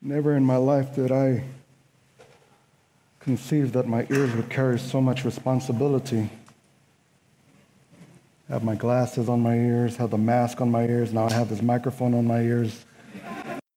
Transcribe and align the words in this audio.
Never 0.00 0.36
in 0.36 0.44
my 0.44 0.56
life 0.56 0.94
did 0.94 1.10
I 1.10 1.42
conceive 3.18 3.72
that 3.72 3.88
my 3.88 4.06
ears 4.10 4.32
would 4.34 4.48
carry 4.48 4.78
so 4.78 5.00
much 5.00 5.24
responsibility. 5.24 6.30
I 8.48 8.52
Have 8.52 8.62
my 8.62 8.76
glasses 8.76 9.28
on 9.28 9.40
my 9.40 9.56
ears, 9.56 9.96
have 9.96 10.10
the 10.10 10.18
mask 10.18 10.60
on 10.60 10.70
my 10.70 10.84
ears, 10.84 11.12
now 11.12 11.26
I 11.26 11.32
have 11.32 11.48
this 11.48 11.62
microphone 11.62 12.14
on 12.14 12.26
my 12.26 12.40
ears. 12.40 12.84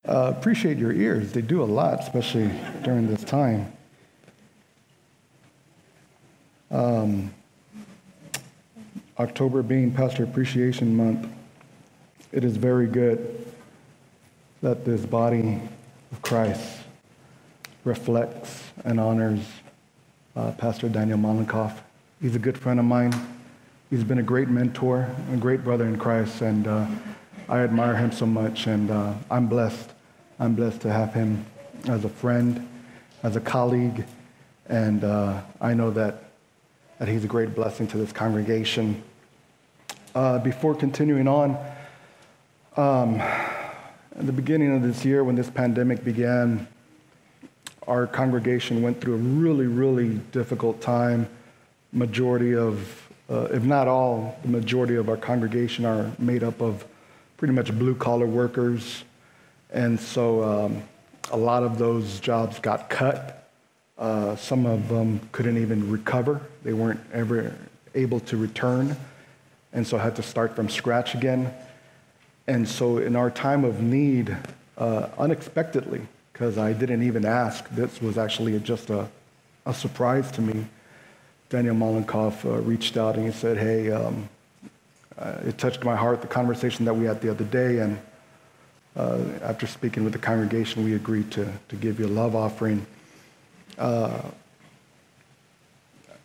Uh, 0.08 0.34
appreciate 0.38 0.78
your 0.78 0.94
ears. 0.94 1.32
They 1.32 1.42
do 1.42 1.64
a 1.64 1.66
lot, 1.66 2.00
especially 2.00 2.52
during 2.84 3.08
this 3.08 3.24
time. 3.24 3.72
Um, 6.70 7.34
October 9.20 9.64
being 9.64 9.92
Pastor 9.92 10.24
Appreciation 10.24 10.96
Month, 10.96 11.28
it 12.32 12.44
is 12.44 12.58
very 12.58 12.88
good 12.88 13.54
that 14.62 14.86
this 14.86 15.06
body 15.06 15.60
of 16.12 16.22
Christ 16.22 16.80
reflects 17.84 18.64
and 18.84 19.00
honors 19.00 19.46
uh, 20.36 20.52
Pastor 20.52 20.90
Daniel 20.90 21.18
Malenkoff. 21.18 21.80
He's 22.22 22.36
a 22.36 22.40
good 22.40 22.58
friend 22.58 22.80
of 22.80 22.86
mine. 22.86 23.14
He's 23.90 24.04
been 24.04 24.20
a 24.20 24.24
great 24.24 24.48
mentor, 24.48 25.10
a 25.34 25.38
great 25.38 25.64
brother 25.64 25.86
in 25.86 25.98
Christ, 25.98 26.42
and 26.42 26.68
uh, 26.68 26.88
I 27.50 27.60
admire 27.60 27.96
him 27.96 28.12
so 28.12 28.26
much, 28.26 28.68
and 28.68 28.90
uh, 28.90 29.14
I'm 29.30 29.48
blessed. 29.48 29.90
I'm 30.40 30.56
blessed 30.56 30.82
to 30.82 30.94
have 30.94 31.14
him 31.14 31.46
as 31.90 32.06
a 32.06 32.10
friend, 32.10 32.68
as 33.24 33.36
a 33.36 33.42
colleague, 33.42 34.06
and 34.70 35.04
uh, 35.04 35.42
I 35.60 35.74
know 35.74 35.92
that, 35.92 36.24
that 37.00 37.10
he's 37.10 37.26
a 37.26 37.28
great 37.28 37.54
blessing 37.54 37.88
to 37.88 37.98
this 37.98 38.14
congregation. 38.14 39.04
Uh, 40.16 40.40
before 40.40 40.76
continuing 40.76 41.28
on, 41.28 41.58
um, 42.78 43.22
at 44.18 44.26
the 44.26 44.34
beginning 44.34 44.76
of 44.76 44.82
this 44.84 45.06
year, 45.06 45.24
when 45.24 45.36
this 45.36 45.50
pandemic 45.50 46.04
began, 46.04 46.68
our 47.88 48.06
congregation 48.06 48.82
went 48.82 49.00
through 49.00 49.16
a 49.16 49.18
really, 49.18 49.68
really 49.68 50.16
difficult 50.32 50.82
time. 50.82 51.28
Majority 51.94 52.56
of, 52.56 53.10
uh, 53.30 53.48
if 53.52 53.64
not 53.64 53.88
all, 53.88 54.38
the 54.42 54.50
majority 54.50 54.96
of 54.96 55.10
our 55.10 55.18
congregation 55.18 55.86
are 55.86 56.12
made 56.20 56.44
up 56.44 56.62
of 56.62 56.86
pretty 57.38 57.54
much 57.54 57.72
blue 57.78 57.96
collar 57.96 58.28
workers. 58.28 59.04
And 59.72 60.00
so 60.00 60.44
um, 60.44 60.84
a 61.32 61.38
lot 61.38 61.64
of 61.64 61.78
those 61.78 62.20
jobs 62.20 62.60
got 62.60 62.90
cut. 62.90 63.50
Uh, 63.98 64.36
some 64.36 64.66
of 64.66 64.90
them 64.90 65.22
couldn't 65.32 65.58
even 65.58 65.90
recover, 65.90 66.42
they 66.64 66.74
weren't 66.74 67.00
ever 67.14 67.56
able 67.96 68.20
to 68.22 68.36
return. 68.36 68.96
And 69.74 69.88
so 69.88 69.98
had 69.98 70.18
to 70.18 70.24
start 70.24 70.56
from 70.56 70.70
scratch 70.70 71.16
again. 71.16 71.54
And 72.48 72.68
so, 72.68 72.98
in 72.98 73.16
our 73.16 73.30
time 73.30 73.64
of 73.64 73.82
need, 73.82 74.36
uh, 74.78 75.10
unexpectedly, 75.18 76.02
because 76.34 76.58
I 76.58 76.74
didn't 76.74 77.04
even 77.04 77.26
ask, 77.26 77.70
this 77.70 78.02
was 78.02 78.18
actually 78.18 78.60
just 78.60 78.90
a, 78.90 79.08
a 79.66 79.74
surprise 79.74 80.32
to 80.32 80.42
me. 80.42 80.66
Daniel 81.50 81.76
Malenkoff 81.76 82.46
uh, 82.46 82.62
reached 82.62 82.98
out 82.98 83.16
and 83.16 83.26
he 83.26 83.32
said, 83.32 83.58
Hey, 83.58 83.92
um, 83.92 84.28
uh, 85.18 85.36
it 85.46 85.58
touched 85.58 85.84
my 85.84 85.96
heart, 85.96 86.22
the 86.22 86.28
conversation 86.28 86.86
that 86.86 86.94
we 86.94 87.06
had 87.06 87.22
the 87.22 87.30
other 87.30 87.44
day. 87.44 87.80
And 87.80 88.00
uh, 88.96 89.20
after 89.42 89.68
speaking 89.68 90.04
with 90.04 90.14
the 90.14 90.20
congregation, 90.20 90.84
we 90.84 90.96
agreed 90.96 91.30
to, 91.32 91.52
to 91.70 91.76
give 91.76 92.00
you 92.00 92.08
a 92.08 92.08
love 92.08 92.36
offering. 92.36 92.86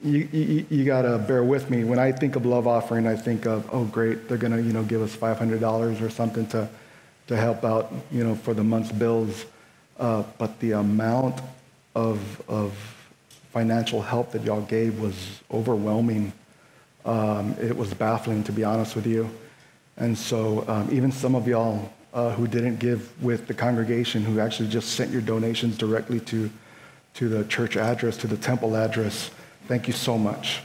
You, 0.06 0.28
you, 0.30 0.66
you 0.70 0.84
got 0.84 1.02
to 1.02 1.18
bear 1.18 1.42
with 1.42 1.68
me. 1.68 1.82
When 1.82 1.98
I 1.98 2.12
think 2.12 2.36
of 2.36 2.46
love 2.46 2.68
offering, 2.68 3.08
I 3.08 3.16
think 3.16 3.44
of, 3.44 3.68
oh, 3.72 3.84
great, 3.86 4.28
they're 4.28 4.38
going 4.38 4.52
to, 4.52 4.62
you 4.62 4.72
know, 4.72 4.84
give 4.84 5.02
us 5.02 5.16
$500 5.16 6.00
or 6.00 6.10
something 6.10 6.46
to, 6.48 6.68
to 7.26 7.36
help 7.36 7.64
out, 7.64 7.92
you 8.12 8.22
know, 8.22 8.36
for 8.36 8.54
the 8.54 8.62
month's 8.62 8.92
bills. 8.92 9.46
Uh, 9.98 10.22
but 10.38 10.60
the 10.60 10.72
amount 10.72 11.40
of, 11.96 12.40
of 12.48 12.72
financial 13.50 14.00
help 14.00 14.30
that 14.30 14.44
y'all 14.44 14.60
gave 14.60 15.00
was 15.00 15.40
overwhelming. 15.50 16.32
Um, 17.04 17.56
it 17.60 17.76
was 17.76 17.92
baffling, 17.92 18.44
to 18.44 18.52
be 18.52 18.62
honest 18.62 18.94
with 18.94 19.08
you. 19.08 19.28
And 19.96 20.16
so 20.16 20.64
um, 20.68 20.88
even 20.92 21.10
some 21.10 21.34
of 21.34 21.48
y'all 21.48 21.92
uh, 22.14 22.30
who 22.30 22.46
didn't 22.46 22.78
give 22.78 23.10
with 23.20 23.48
the 23.48 23.54
congregation, 23.54 24.22
who 24.22 24.38
actually 24.38 24.68
just 24.68 24.90
sent 24.90 25.10
your 25.10 25.22
donations 25.22 25.76
directly 25.76 26.20
to, 26.20 26.48
to 27.14 27.28
the 27.28 27.44
church 27.46 27.76
address, 27.76 28.16
to 28.18 28.28
the 28.28 28.36
temple 28.36 28.76
address, 28.76 29.30
Thank 29.68 29.88
you 29.88 29.94
so 29.94 30.16
much. 30.16 30.60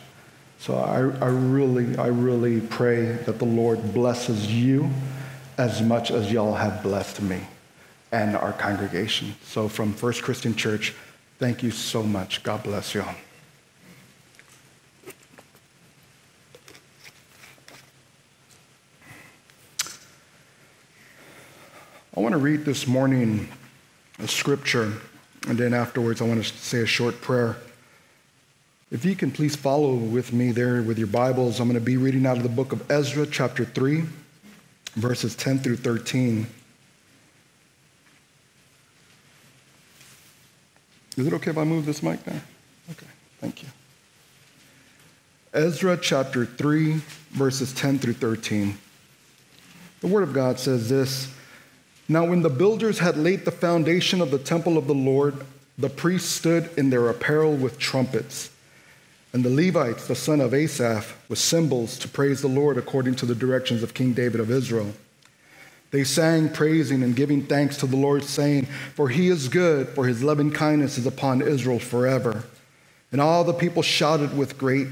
So 0.60 0.76
I, 0.76 0.98
I 1.26 1.30
really, 1.30 1.98
I 1.98 2.08
really 2.08 2.62
pray 2.62 3.14
that 3.26 3.40
the 3.40 3.46
Lord 3.46 3.94
blesses 3.96 4.52
you 4.54 4.92
as 5.58 5.82
much 5.82 6.12
as 6.12 6.32
y'all 6.32 6.54
have 6.54 6.84
blessed 6.84 7.22
me 7.22 7.42
and 8.12 8.36
our 8.36 8.54
congregation. 8.54 9.34
So 9.44 9.68
from 9.68 9.92
First 9.94 10.22
Christian 10.22 10.56
Church, 10.56 10.94
thank 11.40 11.64
you 11.64 11.72
so 11.72 12.04
much. 12.04 12.44
God 12.44 12.62
bless 12.62 12.94
y'all. 12.94 13.16
I 22.16 22.20
want 22.20 22.34
to 22.34 22.38
read 22.38 22.66
this 22.66 22.86
morning 22.86 23.50
a 24.20 24.28
scripture, 24.28 24.94
and 25.48 25.58
then 25.58 25.74
afterwards 25.74 26.22
I 26.22 26.26
want 26.26 26.44
to 26.44 26.58
say 26.58 26.82
a 26.82 26.86
short 26.86 27.20
prayer. 27.22 27.58
If 28.92 29.06
you 29.06 29.16
can 29.16 29.32
please 29.32 29.56
follow 29.56 29.94
with 29.94 30.34
me 30.34 30.52
there 30.52 30.82
with 30.82 30.98
your 30.98 31.08
Bibles, 31.08 31.62
I'm 31.62 31.70
going 31.70 31.80
to 31.80 31.86
be 31.86 31.96
reading 31.96 32.26
out 32.26 32.36
of 32.36 32.44
the 32.44 32.50
book 32.50 32.74
of 32.74 32.92
Ezra, 32.92 33.26
chapter 33.26 33.64
3, 33.64 34.04
verses 34.96 35.34
10 35.34 35.60
through 35.60 35.78
13. 35.78 36.46
Is 41.16 41.28
it 41.28 41.32
okay 41.32 41.52
if 41.52 41.58
I 41.58 41.64
move 41.64 41.86
this 41.86 42.04
mic 42.04 42.22
there? 42.26 42.42
Okay, 42.92 43.08
thank 43.40 43.64
you. 43.64 43.70
Ezra 45.54 45.96
chapter 45.96 46.46
3, 46.46 47.02
verses 47.30 47.72
10 47.72 48.00
through 48.00 48.14
13. 48.14 48.78
The 50.02 50.08
Word 50.08 50.24
of 50.24 50.34
God 50.34 50.60
says 50.60 50.90
this 50.90 51.34
Now, 52.10 52.26
when 52.26 52.42
the 52.42 52.50
builders 52.50 53.00
had 53.00 53.16
laid 53.16 53.46
the 53.46 53.52
foundation 53.52 54.20
of 54.20 54.32
the 54.32 54.40
temple 54.40 54.78
of 54.78 54.88
the 54.88 54.94
Lord, 54.94 55.46
the 55.78 55.90
priests 55.90 56.30
stood 56.30 56.70
in 56.76 56.90
their 56.90 57.08
apparel 57.08 57.56
with 57.56 57.80
trumpets 57.80 58.51
and 59.34 59.46
the 59.46 59.50
Levites, 59.50 60.08
the 60.08 60.16
son 60.16 60.42
of 60.42 60.54
Asaph, 60.54 61.16
with 61.30 61.40
cymbals 61.40 61.98
to 62.00 62.08
praise 62.08 62.42
the 62.42 62.48
Lord 62.48 62.78
according 62.78 63.16
to 63.16 63.26
the 63.26 63.36
directions 63.36 63.82
of 63.82 63.94
King 63.94 64.14
David 64.14 64.42
of 64.42 64.52
Israel. 64.52 64.94
They 65.92 66.04
sang, 66.04 66.50
praising 66.50 67.04
and 67.04 67.16
giving 67.16 67.46
thanks 67.46 67.78
to 67.78 67.86
the 67.86 67.98
Lord, 67.98 68.24
saying, 68.24 68.66
For 68.96 69.10
he 69.10 69.28
is 69.28 69.50
good, 69.50 69.90
for 69.90 70.08
his 70.08 70.24
loving 70.24 70.52
kindness 70.52 70.98
is 70.98 71.06
upon 71.06 71.42
Israel 71.42 71.80
forever. 71.80 72.44
And 73.12 73.20
all 73.20 73.44
the 73.44 73.54
people 73.54 73.84
shouted 73.84 74.38
with, 74.38 74.58
great, 74.58 74.88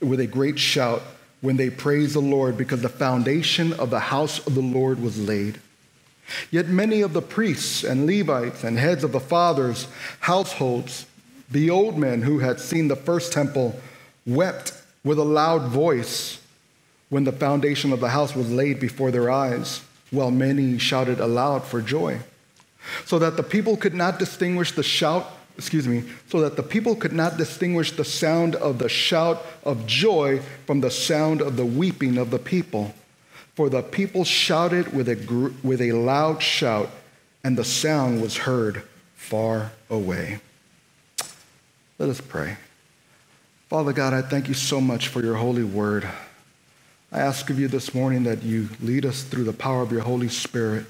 with 0.00 0.20
a 0.20 0.26
great 0.26 0.58
shout 0.58 1.02
when 1.40 1.56
they 1.56 1.70
praised 1.70 2.14
the 2.14 2.20
Lord, 2.20 2.56
because 2.56 2.82
the 2.82 2.88
foundation 2.88 3.72
of 3.74 3.90
the 3.90 4.00
house 4.00 4.46
of 4.46 4.54
the 4.54 4.62
Lord 4.62 5.00
was 5.00 5.18
laid. 5.18 5.58
Yet 6.50 6.68
many 6.68 7.02
of 7.02 7.12
the 7.12 7.22
priests 7.22 7.84
and 7.84 8.06
Levites 8.06 8.64
and 8.64 8.78
heads 8.78 9.04
of 9.04 9.12
the 9.12 9.20
fathers' 9.20 9.86
households 10.20 11.06
the 11.50 11.70
old 11.70 11.96
men 11.96 12.22
who 12.22 12.38
had 12.40 12.60
seen 12.60 12.88
the 12.88 12.96
first 12.96 13.32
temple 13.32 13.78
wept 14.26 14.72
with 15.04 15.18
a 15.18 15.24
loud 15.24 15.62
voice 15.68 16.40
when 17.08 17.24
the 17.24 17.32
foundation 17.32 17.92
of 17.92 18.00
the 18.00 18.08
house 18.08 18.34
was 18.34 18.50
laid 18.50 18.80
before 18.80 19.10
their 19.10 19.30
eyes, 19.30 19.82
while 20.10 20.30
many 20.30 20.78
shouted 20.78 21.20
aloud 21.20 21.62
for 21.64 21.80
joy. 21.80 22.18
So 23.04 23.18
that 23.18 23.36
the 23.36 23.42
people 23.42 23.76
could 23.76 23.94
not 23.94 24.18
distinguish 24.18 24.72
the 24.72 24.82
shout, 24.82 25.30
excuse 25.56 25.86
me, 25.86 26.04
so 26.28 26.40
that 26.40 26.56
the 26.56 26.62
people 26.62 26.96
could 26.96 27.12
not 27.12 27.36
distinguish 27.36 27.92
the 27.92 28.04
sound 28.04 28.56
of 28.56 28.78
the 28.78 28.88
shout 28.88 29.44
of 29.64 29.86
joy 29.86 30.40
from 30.66 30.80
the 30.80 30.90
sound 30.90 31.40
of 31.40 31.56
the 31.56 31.66
weeping 31.66 32.18
of 32.18 32.30
the 32.30 32.38
people. 32.38 32.94
For 33.54 33.68
the 33.68 33.82
people 33.82 34.24
shouted 34.24 34.92
with 34.92 35.08
a, 35.08 35.52
with 35.62 35.80
a 35.80 35.92
loud 35.92 36.42
shout, 36.42 36.90
and 37.42 37.56
the 37.56 37.64
sound 37.64 38.20
was 38.20 38.38
heard 38.38 38.82
far 39.14 39.72
away. 39.88 40.40
Let 41.98 42.08
us 42.10 42.20
pray. 42.20 42.56
Father 43.68 43.92
God, 43.92 44.12
I 44.12 44.22
thank 44.22 44.48
you 44.48 44.54
so 44.54 44.80
much 44.80 45.08
for 45.08 45.22
your 45.22 45.34
holy 45.34 45.64
word. 45.64 46.08
I 47.10 47.20
ask 47.20 47.48
of 47.50 47.58
you 47.58 47.68
this 47.68 47.94
morning 47.94 48.24
that 48.24 48.42
you 48.42 48.68
lead 48.82 49.06
us 49.06 49.22
through 49.22 49.44
the 49.44 49.52
power 49.52 49.82
of 49.82 49.92
your 49.92 50.02
Holy 50.02 50.28
Spirit. 50.28 50.86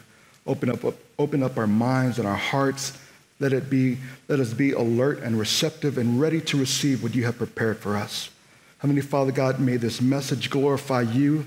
Open 0.46 0.70
up, 0.70 0.80
open 1.18 1.42
up 1.42 1.56
our 1.56 1.66
minds 1.66 2.18
and 2.18 2.26
our 2.26 2.36
hearts. 2.36 2.98
Let, 3.38 3.52
it 3.52 3.70
be, 3.70 3.98
let 4.28 4.40
us 4.40 4.52
be 4.52 4.72
alert 4.72 5.20
and 5.20 5.38
receptive 5.38 5.98
and 5.98 6.20
ready 6.20 6.40
to 6.42 6.58
receive 6.58 7.02
what 7.02 7.14
you 7.14 7.24
have 7.24 7.38
prepared 7.38 7.78
for 7.78 7.96
us. 7.96 8.30
Heavenly 8.78 9.02
Father 9.02 9.32
God, 9.32 9.60
may 9.60 9.76
this 9.76 10.00
message 10.00 10.50
glorify 10.50 11.02
you 11.02 11.46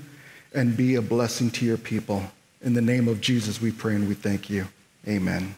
and 0.54 0.76
be 0.76 0.94
a 0.94 1.02
blessing 1.02 1.50
to 1.52 1.64
your 1.64 1.76
people. 1.76 2.24
In 2.62 2.74
the 2.74 2.82
name 2.82 3.08
of 3.08 3.20
Jesus, 3.20 3.60
we 3.60 3.70
pray 3.70 3.94
and 3.94 4.08
we 4.08 4.14
thank 4.14 4.50
you. 4.50 4.68
Amen. 5.06 5.54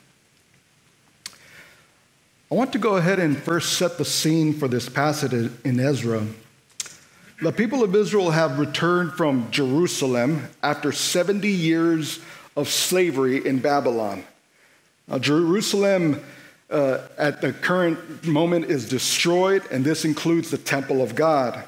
I 2.52 2.54
want 2.54 2.74
to 2.74 2.78
go 2.78 2.96
ahead 2.96 3.18
and 3.18 3.34
first 3.34 3.78
set 3.78 3.96
the 3.96 4.04
scene 4.04 4.52
for 4.52 4.68
this 4.68 4.86
passage 4.86 5.50
in 5.64 5.80
Ezra. 5.80 6.26
The 7.40 7.50
people 7.50 7.82
of 7.82 7.96
Israel 7.96 8.30
have 8.30 8.58
returned 8.58 9.14
from 9.14 9.50
Jerusalem 9.50 10.50
after 10.62 10.92
70 10.92 11.48
years 11.48 12.20
of 12.54 12.68
slavery 12.68 13.46
in 13.46 13.60
Babylon. 13.60 14.24
Now, 15.08 15.18
Jerusalem 15.18 16.22
uh, 16.68 16.98
at 17.16 17.40
the 17.40 17.54
current 17.54 18.26
moment 18.26 18.66
is 18.66 18.86
destroyed, 18.86 19.62
and 19.70 19.82
this 19.82 20.04
includes 20.04 20.50
the 20.50 20.58
temple 20.58 21.00
of 21.00 21.14
God. 21.14 21.64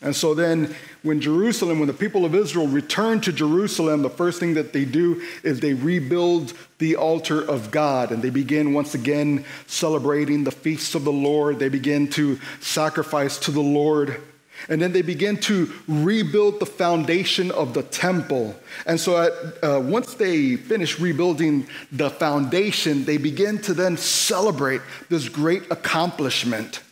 And 0.00 0.14
so 0.14 0.32
then, 0.32 0.76
when 1.02 1.20
Jerusalem, 1.20 1.80
when 1.80 1.88
the 1.88 1.94
people 1.94 2.24
of 2.24 2.34
Israel 2.34 2.68
return 2.68 3.20
to 3.22 3.32
Jerusalem, 3.32 4.02
the 4.02 4.10
first 4.10 4.38
thing 4.38 4.54
that 4.54 4.72
they 4.72 4.84
do 4.84 5.22
is 5.42 5.58
they 5.58 5.74
rebuild 5.74 6.52
the 6.78 6.94
altar 6.94 7.40
of 7.40 7.72
God 7.72 8.12
and 8.12 8.22
they 8.22 8.30
begin 8.30 8.74
once 8.74 8.94
again 8.94 9.44
celebrating 9.66 10.44
the 10.44 10.52
feasts 10.52 10.94
of 10.94 11.02
the 11.02 11.12
Lord. 11.12 11.58
They 11.58 11.68
begin 11.68 12.08
to 12.10 12.38
sacrifice 12.60 13.38
to 13.38 13.50
the 13.50 13.60
Lord. 13.60 14.20
And 14.68 14.80
then 14.80 14.92
they 14.92 15.02
begin 15.02 15.36
to 15.42 15.72
rebuild 15.88 16.60
the 16.60 16.66
foundation 16.66 17.50
of 17.50 17.74
the 17.74 17.82
temple. 17.82 18.54
And 18.86 19.00
so, 19.00 19.22
at, 19.22 19.64
uh, 19.64 19.80
once 19.80 20.14
they 20.14 20.54
finish 20.56 21.00
rebuilding 21.00 21.66
the 21.90 22.10
foundation, 22.10 23.04
they 23.04 23.16
begin 23.16 23.58
to 23.62 23.74
then 23.74 23.96
celebrate 23.96 24.80
this 25.08 25.28
great 25.28 25.64
accomplishment. 25.70 26.82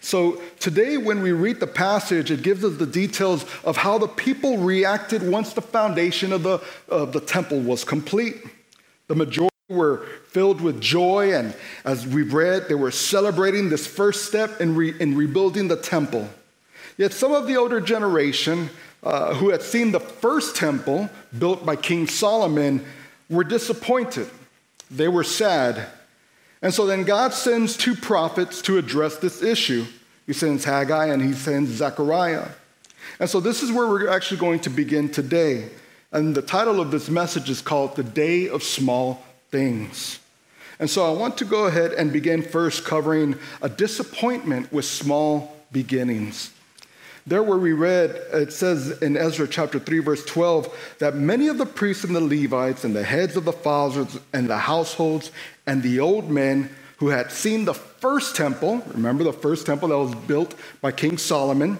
So, 0.00 0.40
today, 0.58 0.96
when 0.96 1.22
we 1.22 1.32
read 1.32 1.60
the 1.60 1.66
passage, 1.66 2.30
it 2.30 2.42
gives 2.42 2.64
us 2.64 2.76
the 2.76 2.86
details 2.86 3.44
of 3.64 3.76
how 3.76 3.98
the 3.98 4.08
people 4.08 4.58
reacted 4.58 5.22
once 5.22 5.52
the 5.52 5.62
foundation 5.62 6.32
of 6.32 6.42
the, 6.42 6.62
of 6.88 7.12
the 7.12 7.20
temple 7.20 7.60
was 7.60 7.84
complete. 7.84 8.36
The 9.08 9.14
majority 9.14 9.50
were 9.70 10.06
filled 10.28 10.60
with 10.60 10.80
joy, 10.80 11.32
and 11.32 11.54
as 11.84 12.06
we've 12.06 12.34
read, 12.34 12.68
they 12.68 12.74
were 12.74 12.90
celebrating 12.90 13.68
this 13.68 13.86
first 13.86 14.26
step 14.26 14.60
in, 14.60 14.74
re, 14.74 14.94
in 15.00 15.16
rebuilding 15.16 15.68
the 15.68 15.76
temple. 15.76 16.28
Yet 16.98 17.12
some 17.12 17.32
of 17.32 17.46
the 17.46 17.56
older 17.56 17.80
generation 17.80 18.68
uh, 19.02 19.34
who 19.34 19.50
had 19.50 19.62
seen 19.62 19.92
the 19.92 20.00
first 20.00 20.56
temple 20.56 21.08
built 21.38 21.64
by 21.64 21.76
King 21.76 22.06
Solomon 22.06 22.84
were 23.30 23.44
disappointed. 23.44 24.28
They 24.90 25.08
were 25.08 25.24
sad. 25.24 25.86
And 26.62 26.72
so 26.74 26.86
then 26.86 27.04
God 27.04 27.32
sends 27.32 27.76
two 27.76 27.94
prophets 27.94 28.60
to 28.62 28.78
address 28.78 29.16
this 29.16 29.42
issue. 29.42 29.86
He 30.26 30.32
sends 30.32 30.64
Haggai 30.64 31.06
and 31.06 31.22
he 31.22 31.32
sends 31.32 31.70
Zechariah. 31.70 32.48
And 33.18 33.28
so 33.28 33.40
this 33.40 33.62
is 33.62 33.72
where 33.72 33.86
we're 33.86 34.08
actually 34.08 34.38
going 34.38 34.60
to 34.60 34.70
begin 34.70 35.08
today. 35.08 35.68
And 36.12 36.34
the 36.34 36.42
title 36.42 36.80
of 36.80 36.90
this 36.90 37.08
message 37.08 37.48
is 37.48 37.62
called 37.62 37.96
The 37.96 38.02
Day 38.02 38.48
of 38.48 38.62
Small 38.62 39.24
Things. 39.50 40.18
And 40.78 40.88
so 40.88 41.06
I 41.06 41.16
want 41.16 41.36
to 41.38 41.44
go 41.44 41.66
ahead 41.66 41.92
and 41.92 42.12
begin 42.12 42.42
first 42.42 42.84
covering 42.84 43.36
a 43.60 43.68
disappointment 43.68 44.72
with 44.72 44.84
small 44.84 45.56
beginnings. 45.72 46.50
There, 47.30 47.44
where 47.44 47.58
we 47.58 47.74
read, 47.74 48.20
it 48.32 48.52
says 48.52 49.00
in 49.02 49.16
Ezra 49.16 49.46
chapter 49.46 49.78
3, 49.78 50.00
verse 50.00 50.24
12, 50.24 50.96
that 50.98 51.14
many 51.14 51.46
of 51.46 51.58
the 51.58 51.64
priests 51.64 52.02
and 52.02 52.16
the 52.16 52.20
Levites 52.20 52.82
and 52.82 52.94
the 52.94 53.04
heads 53.04 53.36
of 53.36 53.44
the 53.44 53.52
fathers 53.52 54.18
and 54.32 54.50
the 54.50 54.58
households 54.58 55.30
and 55.64 55.80
the 55.80 56.00
old 56.00 56.28
men 56.28 56.68
who 56.96 57.06
had 57.10 57.30
seen 57.30 57.66
the 57.66 57.72
first 57.72 58.34
temple, 58.34 58.82
remember 58.88 59.22
the 59.22 59.32
first 59.32 59.64
temple 59.64 59.90
that 59.90 59.96
was 59.96 60.12
built 60.26 60.56
by 60.80 60.90
King 60.90 61.16
Solomon, 61.18 61.78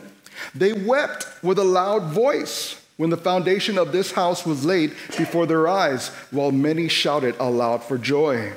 they 0.54 0.72
wept 0.72 1.26
with 1.42 1.58
a 1.58 1.64
loud 1.64 2.12
voice 2.12 2.80
when 2.96 3.10
the 3.10 3.16
foundation 3.16 3.76
of 3.76 3.90
this 3.90 4.12
house 4.12 4.46
was 4.46 4.64
laid 4.64 4.90
before 5.18 5.46
their 5.46 5.66
eyes, 5.66 6.10
while 6.30 6.52
many 6.52 6.86
shouted 6.86 7.34
aloud 7.40 7.82
for 7.82 7.98
joy. 7.98 8.52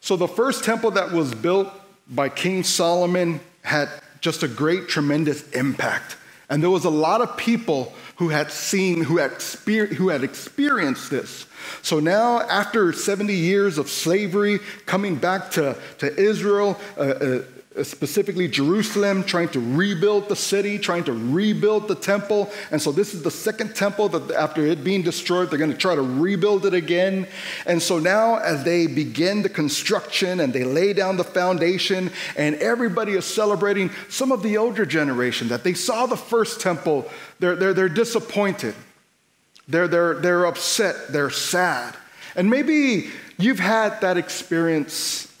So 0.00 0.16
the 0.16 0.26
first 0.26 0.64
temple 0.64 0.92
that 0.92 1.12
was 1.12 1.34
built 1.34 1.68
by 2.08 2.30
King 2.30 2.64
Solomon 2.64 3.40
had 3.62 3.90
just 4.22 4.42
a 4.42 4.48
great, 4.48 4.88
tremendous 4.88 5.46
impact. 5.50 6.16
And 6.48 6.62
there 6.62 6.70
was 6.70 6.84
a 6.84 6.90
lot 6.90 7.20
of 7.20 7.36
people 7.36 7.92
who 8.16 8.28
had 8.28 8.50
seen, 8.50 9.04
who 9.04 9.18
had, 9.18 9.42
who 9.64 10.08
had 10.08 10.22
experienced 10.22 11.10
this. 11.10 11.46
So 11.82 11.98
now, 11.98 12.40
after 12.40 12.92
70 12.92 13.34
years 13.34 13.78
of 13.78 13.90
slavery, 13.90 14.60
coming 14.86 15.16
back 15.16 15.50
to, 15.52 15.76
to 15.98 16.16
Israel, 16.16 16.78
uh, 16.96 17.00
uh, 17.00 17.42
specifically 17.82 18.48
Jerusalem, 18.48 19.24
trying 19.24 19.48
to 19.50 19.60
rebuild 19.60 20.28
the 20.28 20.36
city, 20.36 20.78
trying 20.78 21.04
to 21.04 21.12
rebuild 21.12 21.88
the 21.88 21.94
temple. 21.94 22.50
And 22.70 22.80
so 22.80 22.92
this 22.92 23.14
is 23.14 23.22
the 23.22 23.30
second 23.30 23.74
temple 23.74 24.08
that 24.10 24.30
after 24.32 24.66
it 24.66 24.84
being 24.84 25.02
destroyed, 25.02 25.50
they're 25.50 25.58
going 25.58 25.72
to 25.72 25.76
try 25.76 25.94
to 25.94 26.02
rebuild 26.02 26.66
it 26.66 26.74
again. 26.74 27.26
And 27.66 27.82
so 27.82 27.98
now, 27.98 28.36
as 28.36 28.64
they 28.64 28.86
begin 28.86 29.42
the 29.42 29.48
construction 29.48 30.40
and 30.40 30.52
they 30.52 30.64
lay 30.64 30.92
down 30.92 31.16
the 31.16 31.24
foundation, 31.24 32.10
and 32.36 32.56
everybody 32.56 33.12
is 33.12 33.24
celebrating, 33.24 33.90
some 34.08 34.32
of 34.32 34.42
the 34.42 34.56
older 34.58 34.84
generation 34.84 35.48
that 35.48 35.64
they 35.64 35.74
saw 35.74 36.06
the 36.06 36.16
first 36.16 36.60
temple, 36.60 37.10
they're, 37.40 37.56
they're, 37.56 37.74
they're 37.74 37.88
disappointed. 37.88 38.74
They're, 39.68 39.88
they're, 39.88 40.14
they're 40.14 40.44
upset. 40.46 41.12
They're 41.12 41.30
sad. 41.30 41.96
And 42.36 42.50
maybe 42.50 43.10
you've 43.38 43.60
had 43.60 44.00
that 44.00 44.16
experience 44.16 45.31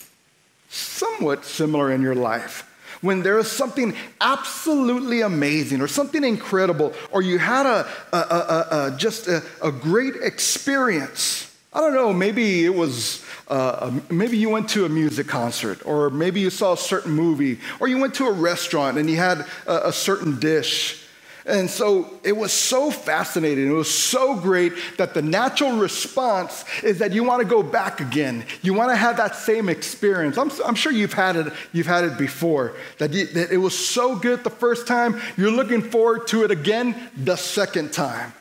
somewhat 0.72 1.44
similar 1.44 1.92
in 1.92 2.02
your 2.02 2.14
life. 2.14 2.68
When 3.02 3.22
there 3.22 3.38
is 3.38 3.50
something 3.50 3.94
absolutely 4.20 5.20
amazing 5.20 5.80
or 5.80 5.88
something 5.88 6.24
incredible, 6.24 6.94
or 7.10 7.20
you 7.20 7.38
had 7.38 7.66
a, 7.66 7.86
a, 8.12 8.16
a, 8.16 8.66
a 8.70 8.96
just 8.96 9.28
a, 9.28 9.42
great 9.70 10.14
experience. 10.16 11.52
I 11.74 11.80
don't 11.80 11.94
know, 11.94 12.12
maybe 12.12 12.64
it 12.64 12.74
was, 12.74 13.24
uh, 13.48 13.92
maybe 14.08 14.36
you 14.36 14.50
went 14.50 14.68
to 14.70 14.84
a 14.84 14.88
music 14.88 15.26
concert, 15.26 15.84
or 15.84 16.10
maybe 16.10 16.40
you 16.40 16.50
saw 16.50 16.74
a 16.74 16.76
certain 16.76 17.12
movie, 17.12 17.58
or 17.80 17.88
you 17.88 17.98
went 17.98 18.14
to 18.14 18.26
a 18.26 18.32
restaurant 18.32 18.98
and 18.98 19.10
you 19.10 19.16
had 19.16 19.44
a 19.66 19.92
certain 19.92 20.38
dish 20.38 21.01
and 21.44 21.68
so 21.68 22.08
it 22.22 22.36
was 22.36 22.52
so 22.52 22.90
fascinating. 22.90 23.68
It 23.68 23.72
was 23.72 23.92
so 23.92 24.36
great 24.36 24.72
that 24.98 25.12
the 25.12 25.22
natural 25.22 25.72
response 25.72 26.64
is 26.82 27.00
that 27.00 27.12
you 27.12 27.24
want 27.24 27.42
to 27.42 27.48
go 27.48 27.62
back 27.62 28.00
again. 28.00 28.44
You 28.62 28.74
want 28.74 28.90
to 28.90 28.96
have 28.96 29.16
that 29.16 29.34
same 29.34 29.68
experience. 29.68 30.38
I'm, 30.38 30.52
I'm 30.64 30.76
sure 30.76 30.92
you've 30.92 31.14
had 31.14 31.36
it, 31.36 31.52
you've 31.72 31.86
had 31.86 32.04
it 32.04 32.16
before, 32.16 32.76
that, 32.98 33.12
you, 33.12 33.26
that 33.26 33.50
it 33.50 33.56
was 33.56 33.76
so 33.76 34.14
good 34.14 34.44
the 34.44 34.50
first 34.50 34.86
time, 34.86 35.20
you're 35.36 35.50
looking 35.50 35.82
forward 35.82 36.28
to 36.28 36.44
it 36.44 36.52
again 36.52 37.10
the 37.16 37.36
second 37.36 37.92
time. 37.92 38.32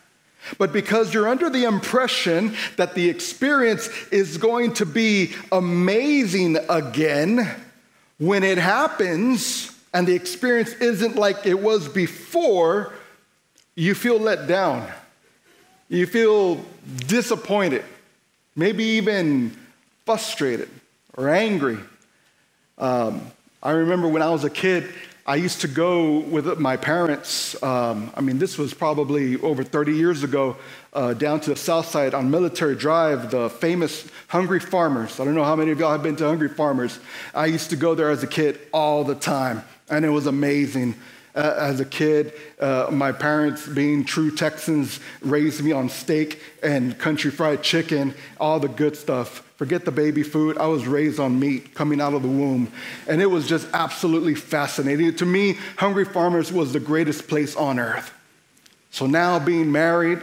But 0.58 0.74
because 0.74 1.14
you're 1.14 1.28
under 1.28 1.50
the 1.50 1.64
impression 1.64 2.56
that 2.78 2.94
the 2.94 3.10
experience 3.10 3.90
is 4.12 4.38
going 4.38 4.74
to 4.74 4.86
be 4.86 5.34
amazing 5.52 6.58
again, 6.70 7.50
when 8.18 8.44
it 8.44 8.60
happens, 8.60 9.76
and 9.94 10.08
the 10.08 10.16
experience 10.16 10.74
isn't 10.74 11.16
like 11.16 11.46
it 11.46 11.60
was 11.60 11.88
before, 11.88 12.94
you 13.76 13.94
feel 13.94 14.18
let 14.18 14.48
down. 14.48 14.90
You 15.90 16.06
feel 16.06 16.64
disappointed, 17.08 17.84
maybe 18.56 18.84
even 18.84 19.56
frustrated 20.06 20.70
or 21.18 21.30
angry. 21.30 21.78
Um, 22.78 23.22
I 23.62 23.72
remember 23.72 24.08
when 24.08 24.22
I 24.22 24.30
was 24.30 24.46
a 24.46 24.50
kid, 24.50 24.90
I 25.26 25.36
used 25.36 25.62
to 25.62 25.68
go 25.68 26.20
with 26.20 26.58
my 26.58 26.78
parents. 26.78 27.62
Um, 27.62 28.12
I 28.16 28.22
mean, 28.22 28.40
this 28.40 28.58
was 28.58 28.74
probably 28.74 29.40
over 29.42 29.64
30 29.64 29.94
years 29.94 30.24
ago, 30.24 30.56
uh, 30.94 31.14
down 31.14 31.42
to 31.42 31.52
the 31.52 31.56
south 31.56 31.88
side 31.88 32.14
on 32.14 32.32
Military 32.32 32.76
Drive, 32.76 33.30
the 33.30 33.50
famous 33.50 34.08
Hungry 34.30 34.60
Farmers. 34.60 35.20
I 35.20 35.26
don't 35.26 35.36
know 35.36 35.44
how 35.44 35.56
many 35.56 35.72
of 35.72 35.80
y'all 35.80 35.92
have 35.92 36.02
been 36.02 36.16
to 36.16 36.26
Hungry 36.26 36.50
Farmers. 36.50 37.00
I 37.36 37.46
used 37.48 37.70
to 37.70 37.76
go 37.76 37.94
there 37.94 38.10
as 38.10 38.24
a 38.24 38.28
kid 38.28 38.60
all 38.74 39.04
the 39.04 39.16
time 39.16 39.64
and 39.92 40.06
it 40.06 40.10
was 40.10 40.26
amazing. 40.26 40.96
Uh, 41.34 41.56
as 41.58 41.80
a 41.80 41.86
kid, 41.86 42.34
uh, 42.60 42.88
my 42.92 43.12
parents, 43.12 43.66
being 43.66 44.04
true 44.04 44.32
Texans, 44.32 45.00
raised 45.22 45.64
me 45.64 45.72
on 45.72 45.88
steak 45.88 46.42
and 46.62 46.98
country 46.98 47.32
fried 47.32 47.64
chicken, 47.64 48.14
all 48.38 48.60
the 48.60 48.68
good 48.68 48.98
stuff. 48.98 49.48
Forget 49.56 49.86
the 49.86 49.92
baby 49.92 50.24
food. 50.24 50.58
I 50.58 50.66
was 50.66 50.88
raised 50.88 51.20
on 51.20 51.40
meat 51.40 51.74
coming 51.74 52.02
out 52.02 52.14
of 52.14 52.24
the 52.24 52.28
womb. 52.28 52.72
And 53.08 53.22
it 53.22 53.28
was 53.28 53.48
just 53.48 53.68
absolutely 53.74 54.36
fascinating. 54.36 55.16
To 55.16 55.26
me, 55.26 55.58
Hungry 55.78 56.04
Farmers 56.04 56.52
was 56.52 56.74
the 56.74 56.80
greatest 56.80 57.28
place 57.28 57.56
on 57.56 57.80
earth. 57.80 58.12
So 58.90 59.06
now, 59.06 59.40
being 59.40 59.72
married, 59.72 60.20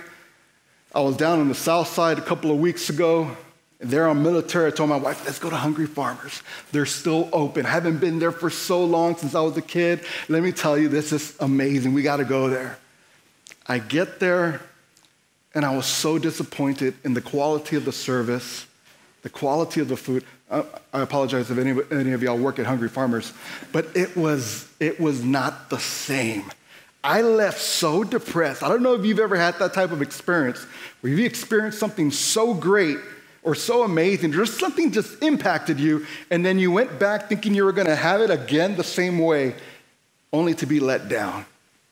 I 0.95 1.01
was 1.01 1.17
down 1.17 1.41
on 1.41 1.49
the 1.49 1.55
south 1.55 1.89
side 1.89 2.19
a 2.19 2.23
couple 2.23 2.51
of 2.51 2.59
weeks 2.59 2.91
ago. 2.91 3.35
There 3.81 4.09
on 4.09 4.23
military, 4.25 4.67
I 4.67 4.71
told 4.71 4.91
my 4.91 4.97
wife, 4.97 5.25
let's 5.25 5.39
go 5.39 5.51
to 5.51 5.57
Hungry 5.57 5.87
Farmers. 5.87 6.43
They're 6.73 6.87
still 6.87 7.29
open. 7.33 7.65
I 7.65 7.71
haven't 7.71 7.99
been 7.99 8.19
there 8.19 8.33
for 8.33 8.51
so 8.51 8.85
long 8.85 9.17
since 9.17 9.37
I 9.37 9.41
was 9.41 9.57
a 9.57 9.63
kid. 9.63 10.01
Let 10.29 10.43
me 10.43 10.51
tell 10.51 10.77
you, 10.77 10.89
this 10.89 11.13
is 11.13 11.37
amazing. 11.39 11.95
We 11.95 12.03
got 12.03 12.17
to 12.17 12.25
go 12.25 12.49
there. 12.49 12.77
I 13.69 13.79
get 13.79 14.19
there, 14.19 14.61
and 15.55 15.65
I 15.65 15.77
was 15.77 15.87
so 15.87 16.19
disappointed 16.19 16.95
in 17.05 17.15
the 17.15 17.21
quality 17.21 17.77
of 17.77 17.85
the 17.85 17.93
service, 17.93 18.67
the 19.23 19.29
quality 19.29 19.81
of 19.81 19.89
the 19.89 19.97
food. 19.97 20.25
I, 20.51 20.65
I 20.93 21.03
apologize 21.03 21.49
if 21.49 21.59
any, 21.59 21.81
any 21.93 22.13
of 22.13 22.23
y'all 22.23 22.39
work 22.39 22.59
at 22.59 22.67
Hungry 22.67 22.89
Farmers, 22.89 23.33
but 23.71 23.97
it 23.97 24.17
was, 24.17 24.69
it 24.81 24.99
was 24.99 25.23
not 25.23 25.71
the 25.71 25.79
same. 25.79 26.51
I 27.05 27.21
left 27.21 27.61
so 27.61 28.03
depressed. 28.03 28.65
I 28.65 28.69
don't 28.69 28.83
know 28.83 28.95
if 28.95 29.05
you've 29.05 29.21
ever 29.21 29.37
had 29.37 29.57
that 29.61 29.73
type 29.73 29.93
of 29.93 30.03
experience 30.03 30.67
where 31.01 31.13
you've 31.13 31.21
experienced 31.21 31.79
something 31.79 32.11
so 32.11 32.55
great 32.55 32.99
or 33.49 33.55
so 33.55 33.83
amazing, 33.83 34.35
or 34.35 34.45
something 34.45 34.93
just 34.93 35.23
impacted 35.23 35.81
you, 35.81 36.05
and 36.31 36.45
then 36.45 36.59
you 36.59 36.71
went 36.71 36.99
back 36.99 37.31
thinking 37.31 37.55
you 37.55 37.65
were 37.65 37.73
going 37.73 37.87
to 37.87 37.97
have 37.97 38.21
it 38.21 38.29
again 38.29 38.77
the 38.77 38.85
same 38.85 39.19
way, 39.19 39.55
only 40.35 40.53
to 40.53 40.67
be 40.67 40.81
let 40.81 41.09
down. 41.09 41.47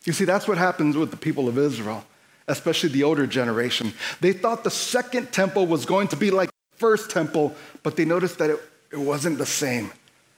You 0.04 0.12
see, 0.12 0.26
that's 0.26 0.46
what 0.46 0.58
happens 0.58 0.98
with 0.98 1.10
the 1.10 1.16
people 1.16 1.48
of 1.48 1.56
Israel, 1.56 2.04
especially 2.46 2.90
the 2.90 3.04
older 3.04 3.26
generation. 3.26 3.94
They 4.20 4.34
thought 4.34 4.64
the 4.64 4.70
second 4.70 5.32
temple 5.32 5.66
was 5.66 5.86
going 5.86 6.08
to 6.08 6.16
be 6.16 6.30
like 6.30 6.50
the 6.50 6.78
first 6.78 7.10
temple, 7.10 7.56
but 7.82 7.96
they 7.96 8.04
noticed 8.04 8.36
that 8.36 8.50
it, 8.50 8.60
it 8.92 8.98
wasn't 8.98 9.38
the 9.38 9.46
same. 9.46 9.90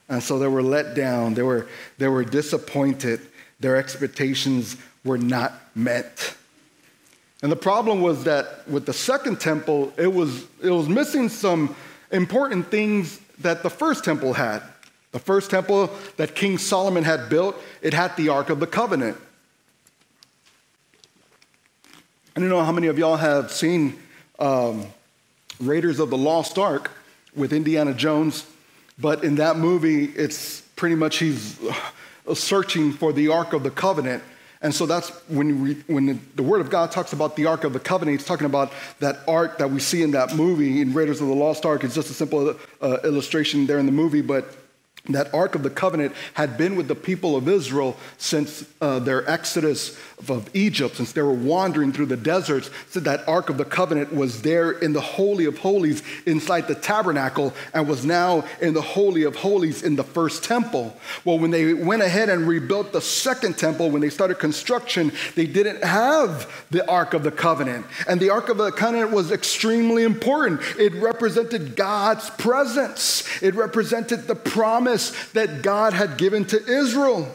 And 0.09 0.23
so 0.23 0.39
they 0.39 0.47
were 0.47 0.63
let 0.63 0.95
down, 0.95 1.35
they 1.35 1.43
were, 1.43 1.67
they 1.99 2.07
were 2.07 2.25
disappointed, 2.25 3.21
their 3.59 3.75
expectations 3.75 4.77
were 5.05 5.19
not 5.19 5.53
met. 5.75 6.37
And 7.43 7.53
the 7.53 7.57
problem 7.57 8.01
was 8.01 8.25
that 8.25 8.69
with 8.69 8.87
the 8.87 8.93
second 8.93 9.41
temple, 9.41 9.93
it 9.97 10.13
was, 10.13 10.47
it 10.63 10.71
was 10.71 10.89
missing 10.89 11.29
some 11.29 11.75
important 12.11 12.71
things 12.71 13.21
that 13.41 13.63
the 13.63 13.71
first 13.71 14.05
temple 14.05 14.33
had. 14.33 14.63
The 15.13 15.19
first 15.19 15.51
temple 15.51 15.91
that 16.17 16.35
King 16.35 16.59
Solomon 16.59 17.05
had 17.05 17.29
built, 17.29 17.57
it 17.81 17.95
had 17.95 18.17
the 18.17 18.29
Ark 18.29 18.51
of 18.51 18.61
the 18.61 18.67
Covenant. 18.67 19.17
I 22.37 22.41
don't 22.41 22.51
know 22.51 22.63
how 22.63 22.73
many 22.73 22.89
of 22.89 22.99
y'all 22.99 23.17
have 23.17 23.51
seen 23.51 23.99
um, 24.39 24.87
Raiders 25.61 25.99
of 25.99 26.11
the 26.11 26.17
Lost 26.17 26.59
Ark 26.59 26.91
with 27.35 27.53
Indiana 27.53 27.95
Jones, 27.95 28.47
but 28.99 29.25
in 29.25 29.37
that 29.37 29.57
movie, 29.57 30.05
it's 30.05 30.61
pretty 30.77 30.95
much 30.95 31.19
he's 31.19 31.59
uh, 32.29 32.35
searching 32.35 32.93
for 32.93 33.13
the 33.13 33.29
Ark 33.29 33.53
of 33.53 33.63
the 33.63 33.71
Covenant. 33.71 34.23
And 34.61 34.75
so 34.75 34.87
that's 34.87 35.11
when, 35.29 35.63
we, 35.63 35.75
when 35.87 36.21
the 36.35 36.43
Word 36.43 36.61
of 36.61 36.69
God 36.69 36.91
talks 36.91 37.13
about 37.13 37.37
the 37.37 37.47
Ark 37.47 37.65
of 37.65 37.73
the 37.73 37.81
Covenant, 37.81 38.17
it's 38.17 38.29
talking 38.29 38.47
about 38.47 38.73
that 38.99 39.21
ark 39.29 39.59
that 39.59 39.71
we 39.71 39.79
see 39.79 40.03
in 40.03 40.11
that 40.13 40.35
movie 40.35 40.81
in 40.81 40.93
Raiders 40.93 41.21
of 41.21 41.29
the 41.29 41.35
Lost 41.35 41.65
Ark. 41.65 41.85
It's 41.85 41.95
just 41.95 42.11
a 42.11 42.15
simple 42.15 42.57
uh, 42.81 42.99
illustration 43.05 43.67
there 43.67 43.79
in 43.79 43.87
the 43.87 43.93
movie, 43.93 44.21
but 44.21 44.53
that 45.09 45.33
Ark 45.33 45.55
of 45.55 45.63
the 45.63 45.71
Covenant 45.71 46.15
had 46.35 46.59
been 46.59 46.77
with 46.77 46.89
the 46.89 46.95
people 46.95 47.37
of 47.37 47.49
Israel 47.49 47.97
since 48.19 48.65
uh, 48.81 48.99
their 48.99 49.29
exodus 49.31 49.99
of 50.29 50.51
Egypt, 50.55 50.97
since 50.97 51.13
they 51.13 51.23
were 51.23 51.33
wandering 51.33 51.93
through 51.93 52.07
the 52.07 52.17
deserts. 52.17 52.71
said 52.91 53.05
that 53.05 53.27
Ark 53.29 53.51
of 53.51 53.57
the 53.57 53.65
Covenant 53.65 54.13
was 54.13 54.43
there 54.43 54.73
in 54.73 54.93
the 54.93 55.01
Holy 55.01 55.45
of 55.45 55.59
Holies 55.59 56.03
inside 56.27 56.67
the 56.67 56.75
tabernacle 56.75 57.55
and 57.73 57.89
was 57.89 58.05
now 58.05 58.45
in 58.61 58.75
the 58.75 58.83
Holy 58.83 59.23
of 59.23 59.37
Holies 59.37 59.83
in 59.83 59.97
the 59.97 60.05
first 60.05 60.45
temple. 60.45 60.97
Well, 61.25 61.39
when 61.39 61.51
they 61.51 61.73
went 61.75 62.03
ahead 62.03 62.29
and 62.29 62.49
rebuilt 62.49 62.93
the 62.93 63.01
second 63.01 63.57
temple, 63.57 63.91
when 63.91 64.03
they 64.03 64.11
started 64.11 64.39
construction, 64.39 65.13
they 65.35 65.47
didn't 65.47 65.85
have 65.85 66.67
the 66.71 66.89
Ark 66.91 67.15
of 67.15 67.23
the 67.23 67.31
Covenant. 67.31 67.87
And 68.09 68.21
the 68.21 68.31
Ark 68.31 68.49
of 68.49 68.59
the 68.59 68.73
Covenant 68.73 69.13
was 69.13 69.31
extremely 69.31 70.03
important. 70.03 70.61
It 70.79 70.95
represented 70.95 71.77
God's 71.77 72.29
presence, 72.31 73.25
it 73.43 73.55
represented 73.55 74.27
the 74.27 74.35
promise 74.35 75.11
that 75.33 75.63
God 75.63 75.93
had 75.93 76.19
given 76.19 76.45
to 76.47 76.65
Israel. 76.67 77.33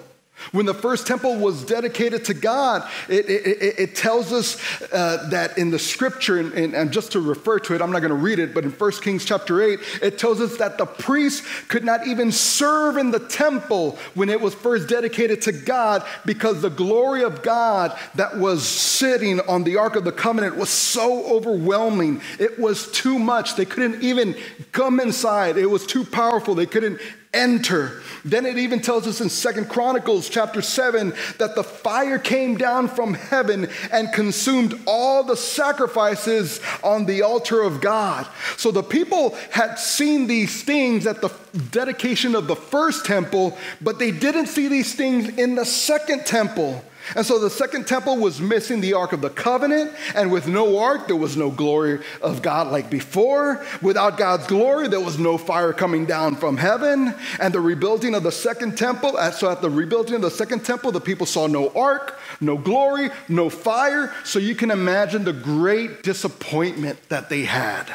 When 0.51 0.65
the 0.65 0.73
first 0.73 1.07
temple 1.07 1.37
was 1.37 1.63
dedicated 1.63 2.25
to 2.25 2.33
God, 2.33 2.87
it, 3.07 3.29
it, 3.29 3.79
it 3.79 3.95
tells 3.95 4.33
us 4.33 4.57
uh, 4.91 5.29
that 5.29 5.57
in 5.57 5.69
the 5.71 5.79
scripture, 5.79 6.39
and, 6.39 6.53
and, 6.53 6.73
and, 6.73 6.91
just 6.91 7.11
to 7.13 7.19
refer 7.19 7.59
to 7.59 7.75
it, 7.75 7.81
I'm 7.81 7.91
not 7.91 7.99
going 7.99 8.09
to 8.09 8.15
read 8.15 8.39
it, 8.39 8.53
but 8.53 8.63
in 8.63 8.71
1 8.71 8.91
Kings 9.01 9.25
chapter 9.25 9.61
8, 9.61 9.79
it 10.01 10.17
tells 10.17 10.41
us 10.41 10.57
that 10.57 10.77
the 10.77 10.85
priests 10.85 11.47
could 11.67 11.83
not 11.83 12.07
even 12.07 12.31
serve 12.31 12.97
in 12.97 13.11
the 13.11 13.19
temple 13.19 13.97
when 14.15 14.29
it 14.29 14.41
was 14.41 14.53
first 14.53 14.89
dedicated 14.89 15.41
to 15.43 15.51
God 15.51 16.03
because 16.25 16.61
the 16.61 16.69
glory 16.69 17.23
of 17.23 17.41
God 17.41 17.97
that 18.15 18.37
was 18.37 18.67
sitting 18.67 19.39
on 19.41 19.63
the 19.63 19.77
Ark 19.77 19.95
of 19.95 20.03
the 20.03 20.11
Covenant 20.11 20.57
was 20.57 20.69
so 20.69 21.25
overwhelming. 21.25 22.21
It 22.39 22.59
was 22.59 22.91
too 22.91 23.17
much. 23.17 23.55
They 23.55 23.65
couldn't 23.65 24.03
even 24.03 24.35
come 24.71 24.99
inside, 24.99 25.57
it 25.57 25.67
was 25.67 25.85
too 25.85 26.03
powerful. 26.03 26.55
They 26.55 26.65
couldn't 26.65 26.99
enter. 27.33 28.01
Then 28.25 28.45
it 28.45 28.57
even 28.57 28.79
tells 28.79 29.07
us 29.07 29.19
in 29.19 29.29
Second 29.29 29.69
Chronicles 29.69 30.29
chapter 30.29 30.61
7 30.61 31.13
that 31.39 31.55
the 31.55 31.63
fire 31.63 32.17
came 32.17 32.55
down 32.55 32.87
from 32.87 33.13
heaven 33.13 33.67
and 33.91 34.13
consumed 34.13 34.79
all 34.87 35.23
the 35.23 35.35
sacrifices 35.35 36.61
on 36.83 37.05
the 37.05 37.21
altar 37.21 37.61
of 37.61 37.81
God. 37.81 38.27
So 38.57 38.71
the 38.71 38.83
people 38.83 39.35
had 39.51 39.75
seen 39.75 40.27
these 40.27 40.63
things 40.63 41.05
at 41.05 41.21
the 41.21 41.31
dedication 41.71 42.35
of 42.35 42.47
the 42.47 42.55
first 42.55 43.05
temple, 43.05 43.57
but 43.81 43.99
they 43.99 44.11
didn't 44.11 44.47
see 44.47 44.67
these 44.67 44.95
things 44.95 45.37
in 45.37 45.55
the 45.55 45.65
second 45.65 46.25
temple. 46.25 46.83
And 47.15 47.25
so 47.25 47.37
the 47.37 47.49
second 47.49 47.85
temple 47.85 48.17
was 48.17 48.39
missing 48.39 48.81
the 48.81 48.93
Ark 48.93 49.13
of 49.13 49.21
the 49.21 49.29
Covenant, 49.29 49.91
and 50.15 50.31
with 50.31 50.47
no 50.47 50.79
Ark, 50.79 51.07
there 51.07 51.15
was 51.15 51.35
no 51.35 51.51
glory 51.51 51.99
of 52.21 52.41
God 52.41 52.67
like 52.67 52.89
before. 52.89 53.65
Without 53.81 54.17
God's 54.17 54.47
glory, 54.47 54.87
there 54.87 54.99
was 54.99 55.19
no 55.19 55.37
fire 55.37 55.73
coming 55.73 56.05
down 56.05 56.35
from 56.35 56.57
heaven. 56.57 57.13
And 57.39 57.53
the 57.53 57.59
rebuilding 57.59 58.15
of 58.15 58.23
the 58.23 58.31
second 58.31 58.77
temple, 58.77 59.17
so 59.33 59.51
at 59.51 59.61
the 59.61 59.69
rebuilding 59.69 60.15
of 60.15 60.21
the 60.21 60.31
second 60.31 60.65
temple, 60.65 60.91
the 60.91 61.01
people 61.01 61.25
saw 61.25 61.47
no 61.47 61.69
Ark, 61.69 62.17
no 62.39 62.57
glory, 62.57 63.09
no 63.27 63.49
fire. 63.49 64.13
So 64.23 64.39
you 64.39 64.55
can 64.55 64.71
imagine 64.71 65.23
the 65.23 65.33
great 65.33 66.03
disappointment 66.03 67.09
that 67.09 67.29
they 67.29 67.43
had. 67.43 67.93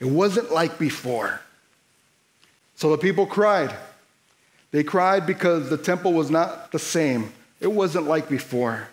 It 0.00 0.06
wasn't 0.06 0.52
like 0.52 0.78
before. 0.78 1.40
So 2.76 2.90
the 2.90 2.98
people 2.98 3.26
cried. 3.26 3.74
They 4.70 4.84
cried 4.84 5.26
because 5.26 5.70
the 5.70 5.78
temple 5.78 6.12
was 6.12 6.30
not 6.30 6.72
the 6.72 6.78
same 6.78 7.32
it 7.60 7.72
wasn't 7.72 8.06
like 8.06 8.28
before. 8.28 8.88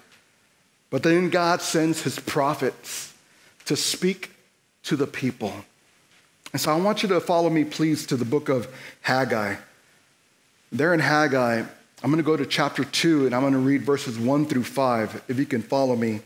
But 0.90 1.04
then 1.04 1.30
God 1.30 1.62
sends 1.62 2.04
his 2.04 2.20
prophets 2.20 3.14
to 3.66 3.76
speak 3.76 4.32
to 4.84 4.96
the 4.96 5.08
people. 5.08 5.54
And 6.54 6.62
so 6.62 6.72
I 6.72 6.80
want 6.80 7.04
you 7.04 7.10
to 7.10 7.20
follow 7.20 7.50
me, 7.50 7.66
please, 7.66 8.06
to 8.08 8.16
the 8.16 8.26
book 8.26 8.50
of 8.50 8.68
Haggai. 9.02 9.56
There 10.72 10.94
in 10.94 11.00
Haggai, 11.00 11.64
I'm 12.04 12.12
going 12.12 12.18
to 12.18 12.24
go 12.24 12.38
to 12.38 12.46
chapter 12.46 12.84
2 12.84 13.26
and 13.26 13.36
I'm 13.36 13.42
going 13.42 13.54
to 13.54 13.60
read 13.60 13.82
verses 13.82 14.18
1 14.18 14.46
through 14.46 14.64
5, 14.64 15.24
if 15.28 15.40
you 15.40 15.46
can 15.46 15.62
follow 15.62 15.96
me. 15.96 16.22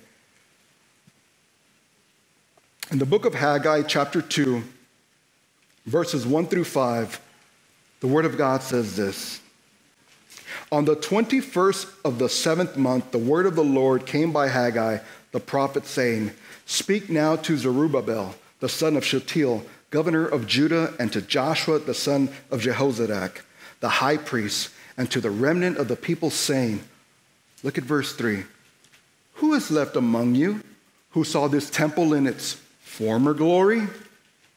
In 2.92 3.00
the 3.00 3.06
book 3.06 3.26
of 3.26 3.34
Haggai, 3.34 3.84
chapter 3.84 4.22
2, 4.22 4.64
verses 5.86 6.26
1 6.26 6.48
through 6.48 6.64
5, 6.64 7.22
the 8.02 8.08
Word 8.08 8.26
of 8.26 8.38
God 8.38 8.62
says 8.62 8.96
this 8.96 9.42
on 10.72 10.86
the 10.86 10.96
21st 10.96 11.90
of 12.06 12.20
the 12.20 12.30
seventh 12.30 12.78
month, 12.78 13.12
the 13.12 13.18
word 13.18 13.46
of 13.46 13.56
the 13.56 13.64
Lord 13.64 14.06
came 14.06 14.32
by 14.32 14.48
Haggai, 14.48 15.00
the 15.32 15.40
prophet, 15.40 15.86
saying, 15.86 16.32
Speak 16.66 17.10
now 17.10 17.36
to 17.38 17.58
Zerubbabel, 17.58 18.36
the 18.60 18.70
son 18.70 18.96
of 18.96 19.04
Shealtiel, 19.04 19.66
governor 19.90 20.28
of 20.28 20.46
Judah, 20.46 20.94
and 21.00 21.12
to 21.12 21.22
Joshua, 21.22 21.80
the 21.80 21.96
son 21.96 22.30
of 22.52 22.62
Jehozadak, 22.62 23.42
the 23.80 23.90
high 23.90 24.18
priest, 24.18 24.70
and 24.96 25.10
to 25.10 25.20
the 25.20 25.32
remnant 25.32 25.78
of 25.78 25.88
the 25.88 25.96
people, 25.96 26.30
saying, 26.30 26.82
Look 27.64 27.78
at 27.78 27.84
verse 27.84 28.14
3. 28.16 28.44
Who 29.36 29.54
is 29.54 29.72
left 29.72 29.96
among 29.96 30.36
you 30.36 30.62
who 31.12 31.24
saw 31.24 31.48
this 31.48 31.70
temple 31.70 32.14
in 32.14 32.28
its 32.28 32.54
former 32.82 33.34
glory? 33.34 33.88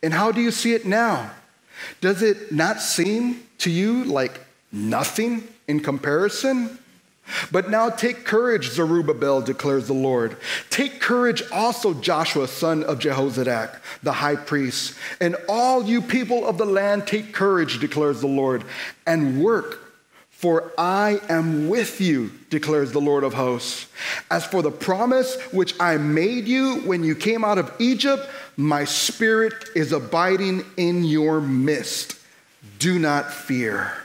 And 0.02 0.12
how 0.12 0.32
do 0.32 0.40
you 0.40 0.50
see 0.50 0.74
it 0.74 0.84
now? 0.84 1.30
Does 2.00 2.22
it 2.22 2.52
not 2.52 2.80
seem 2.80 3.46
to 3.58 3.70
you 3.70 4.04
like 4.04 4.40
nothing 4.70 5.46
in 5.72 5.80
comparison? 5.80 6.78
But 7.50 7.70
now 7.70 7.88
take 7.88 8.24
courage, 8.24 8.70
Zerubbabel, 8.70 9.40
declares 9.40 9.86
the 9.86 9.94
Lord. 9.94 10.36
Take 10.70 11.00
courage 11.00 11.42
also, 11.50 11.94
Joshua, 11.94 12.46
son 12.46 12.84
of 12.84 12.98
Jehozadak, 12.98 13.78
the 14.02 14.12
high 14.12 14.36
priest. 14.36 14.94
And 15.20 15.36
all 15.48 15.84
you 15.84 16.02
people 16.02 16.46
of 16.46 16.58
the 16.58 16.66
land, 16.66 17.06
take 17.06 17.32
courage, 17.32 17.78
declares 17.80 18.20
the 18.20 18.26
Lord, 18.26 18.64
and 19.06 19.42
work. 19.42 19.78
For 20.30 20.72
I 20.76 21.20
am 21.28 21.68
with 21.68 22.00
you, 22.00 22.32
declares 22.50 22.90
the 22.90 23.00
Lord 23.00 23.22
of 23.24 23.32
hosts. 23.32 23.86
As 24.30 24.44
for 24.44 24.60
the 24.60 24.72
promise 24.72 25.40
which 25.52 25.74
I 25.80 25.96
made 25.96 26.48
you 26.48 26.80
when 26.80 27.04
you 27.04 27.14
came 27.14 27.44
out 27.44 27.58
of 27.58 27.72
Egypt, 27.78 28.28
my 28.56 28.84
spirit 28.84 29.54
is 29.74 29.92
abiding 29.92 30.66
in 30.76 31.04
your 31.04 31.40
midst. 31.40 32.18
Do 32.80 32.98
not 32.98 33.32
fear. 33.32 34.01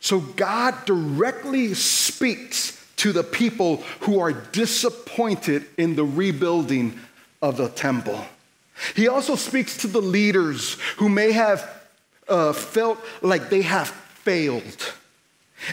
So 0.00 0.20
God 0.20 0.74
directly 0.86 1.74
speaks 1.74 2.76
to 2.96 3.12
the 3.12 3.22
people 3.22 3.78
who 4.00 4.20
are 4.20 4.32
disappointed 4.32 5.66
in 5.78 5.94
the 5.94 6.04
rebuilding 6.04 6.98
of 7.40 7.56
the 7.56 7.68
temple. 7.68 8.24
He 8.94 9.08
also 9.08 9.36
speaks 9.36 9.78
to 9.78 9.86
the 9.86 10.00
leaders 10.00 10.78
who 10.96 11.08
may 11.08 11.32
have 11.32 11.68
uh, 12.28 12.52
felt 12.52 12.98
like 13.22 13.50
they 13.50 13.62
have 13.62 13.88
failed. 13.88 14.92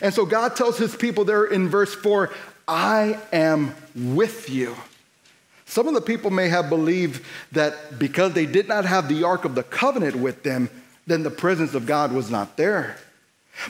And 0.02 0.14
so 0.14 0.26
God 0.26 0.56
tells 0.56 0.78
his 0.78 0.96
people 0.96 1.24
there 1.24 1.46
in 1.46 1.70
verse 1.70 1.96
4 1.96 2.30
I 2.68 3.18
am 3.32 3.74
with 3.96 4.50
you. 4.50 4.76
Some 5.66 5.88
of 5.88 5.94
the 5.94 6.02
people 6.02 6.32
may 6.32 6.50
have 6.50 6.70
believed 6.70 7.24
that 7.54 8.00
because 8.00 8.34
they 8.34 8.46
did 8.46 8.68
not 8.68 8.86
have 8.86 9.08
the 9.08 9.24
Ark 9.24 9.46
of 9.46 9.56
the 9.56 9.64
Covenant 9.64 10.16
with 10.16 10.44
them, 10.44 10.70
then 11.06 11.24
the 11.24 11.30
presence 11.30 11.74
of 11.74 11.86
God 11.86 12.12
was 12.12 12.30
not 12.30 12.58
there. 12.58 12.98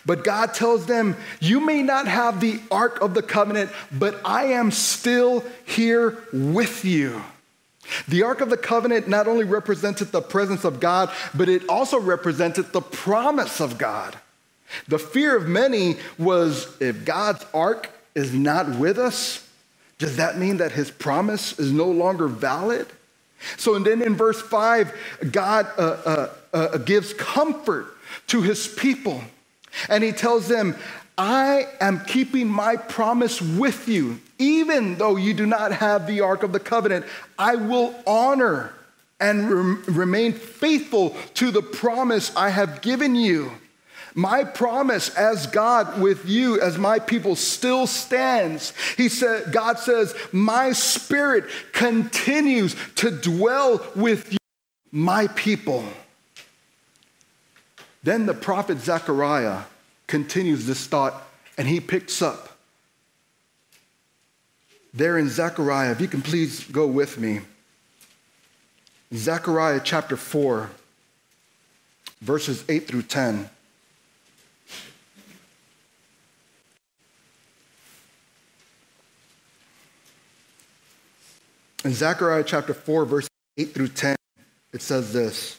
But 0.05 0.23
God 0.23 0.53
tells 0.53 0.85
them, 0.85 1.15
You 1.39 1.59
may 1.59 1.81
not 1.81 2.07
have 2.07 2.39
the 2.39 2.59
Ark 2.71 3.01
of 3.01 3.13
the 3.13 3.21
Covenant, 3.21 3.71
but 3.91 4.19
I 4.25 4.45
am 4.45 4.71
still 4.71 5.43
here 5.65 6.17
with 6.33 6.83
you. 6.83 7.21
The 8.07 8.23
Ark 8.23 8.41
of 8.41 8.49
the 8.49 8.57
Covenant 8.57 9.07
not 9.07 9.27
only 9.27 9.45
represented 9.45 10.11
the 10.11 10.21
presence 10.21 10.63
of 10.65 10.79
God, 10.79 11.09
but 11.33 11.47
it 11.47 11.67
also 11.69 11.99
represented 11.99 12.73
the 12.73 12.81
promise 12.81 13.61
of 13.61 13.77
God. 13.77 14.17
The 14.87 14.99
fear 14.99 15.35
of 15.35 15.47
many 15.47 15.95
was 16.17 16.75
if 16.81 17.05
God's 17.05 17.45
Ark 17.53 17.89
is 18.13 18.33
not 18.33 18.77
with 18.77 18.97
us, 18.97 19.47
does 19.97 20.17
that 20.17 20.37
mean 20.37 20.57
that 20.57 20.73
his 20.73 20.91
promise 20.91 21.57
is 21.57 21.71
no 21.71 21.89
longer 21.89 22.27
valid? 22.27 22.87
So, 23.57 23.75
and 23.75 23.85
then 23.85 24.01
in 24.01 24.15
verse 24.15 24.41
5, 24.41 24.93
God 25.31 25.67
uh, 25.77 25.81
uh, 25.81 26.29
uh, 26.53 26.77
gives 26.79 27.13
comfort 27.13 27.95
to 28.27 28.41
his 28.41 28.67
people. 28.67 29.21
And 29.89 30.03
he 30.03 30.11
tells 30.11 30.47
them, 30.47 30.75
I 31.17 31.67
am 31.81 32.05
keeping 32.05 32.47
my 32.47 32.75
promise 32.75 33.41
with 33.41 33.87
you. 33.87 34.19
Even 34.37 34.95
though 34.95 35.15
you 35.15 35.33
do 35.33 35.45
not 35.45 35.71
have 35.71 36.05
the 36.05 36.21
Ark 36.21 36.43
of 36.43 36.51
the 36.51 36.59
Covenant, 36.59 37.05
I 37.39 37.55
will 37.55 37.95
honor 38.05 38.73
and 39.19 39.49
rem- 39.49 39.83
remain 39.87 40.33
faithful 40.33 41.15
to 41.35 41.49
the 41.49 41.61
promise 41.61 42.35
I 42.35 42.49
have 42.49 42.81
given 42.81 43.15
you. 43.15 43.51
My 44.13 44.43
promise 44.43 45.09
as 45.15 45.47
God 45.47 46.01
with 46.01 46.27
you, 46.27 46.59
as 46.59 46.77
my 46.77 46.97
people, 46.99 47.35
still 47.35 47.85
stands. 47.85 48.73
He 48.95 49.09
said, 49.09 49.51
God 49.51 49.77
says, 49.79 50.15
My 50.31 50.71
spirit 50.71 51.45
continues 51.71 52.75
to 52.95 53.11
dwell 53.11 53.85
with 53.95 54.33
you, 54.33 54.39
my 54.91 55.27
people. 55.27 55.83
Then 58.07 58.25
the 58.25 58.33
prophet 58.33 58.79
Zechariah 58.79 59.63
continues 60.07 60.65
this 60.65 60.87
thought 60.87 61.27
and 61.57 61.67
he 61.67 61.81
picks 61.81 62.21
up. 62.21 62.57
There 64.93 65.17
in 65.17 65.27
Zechariah, 65.27 65.91
if 65.91 65.99
you 65.99 66.07
can 66.07 66.21
please 66.21 66.63
go 66.63 66.87
with 66.87 67.17
me. 67.17 67.41
Zechariah 69.13 69.81
chapter 69.83 70.15
4, 70.15 70.69
verses 72.21 72.63
8 72.69 72.87
through 72.87 73.01
10. 73.01 73.49
In 81.83 81.93
Zechariah 81.93 82.45
chapter 82.45 82.73
4, 82.73 83.03
verse 83.03 83.27
8 83.57 83.73
through 83.73 83.89
10, 83.89 84.15
it 84.71 84.81
says 84.81 85.11
this 85.11 85.57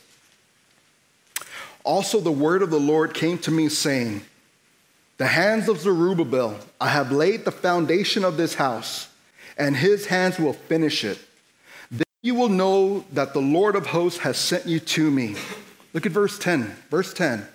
Also, 1.85 2.21
the 2.21 2.33
word 2.33 2.63
of 2.63 2.71
the 2.71 2.81
Lord 2.81 3.15
came 3.15 3.39
to 3.39 3.51
me, 3.51 3.69
saying, 3.69 4.23
The 5.17 5.27
hands 5.27 5.69
of 5.69 5.81
Zerubbabel, 5.81 6.59
I 6.81 6.89
have 6.89 7.13
laid 7.13 7.45
the 7.45 7.51
foundation 7.51 8.25
of 8.25 8.37
this 8.37 8.55
house, 8.55 9.09
and 9.57 9.77
his 9.77 10.07
hands 10.07 10.39
will 10.39 10.53
finish 10.53 11.05
it. 11.05 11.19
Then 11.91 12.05
you 12.23 12.35
will 12.35 12.49
know 12.49 13.05
that 13.13 13.33
the 13.33 13.41
Lord 13.41 13.77
of 13.77 13.87
hosts 13.87 14.21
has 14.21 14.37
sent 14.37 14.67
you 14.67 14.81
to 14.81 15.11
me. 15.11 15.37
Look 15.95 16.07
at 16.07 16.13
verse 16.13 16.39
10. 16.39 16.77
Verse 16.91 17.15
10. 17.15 17.47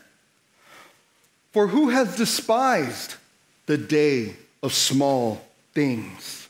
For 1.52 1.68
who 1.68 1.90
has 1.90 2.18
despised 2.18 3.16
the 3.68 3.78
day 3.78 4.36
of 4.64 4.74
small 4.74 5.46
things? 5.74 6.44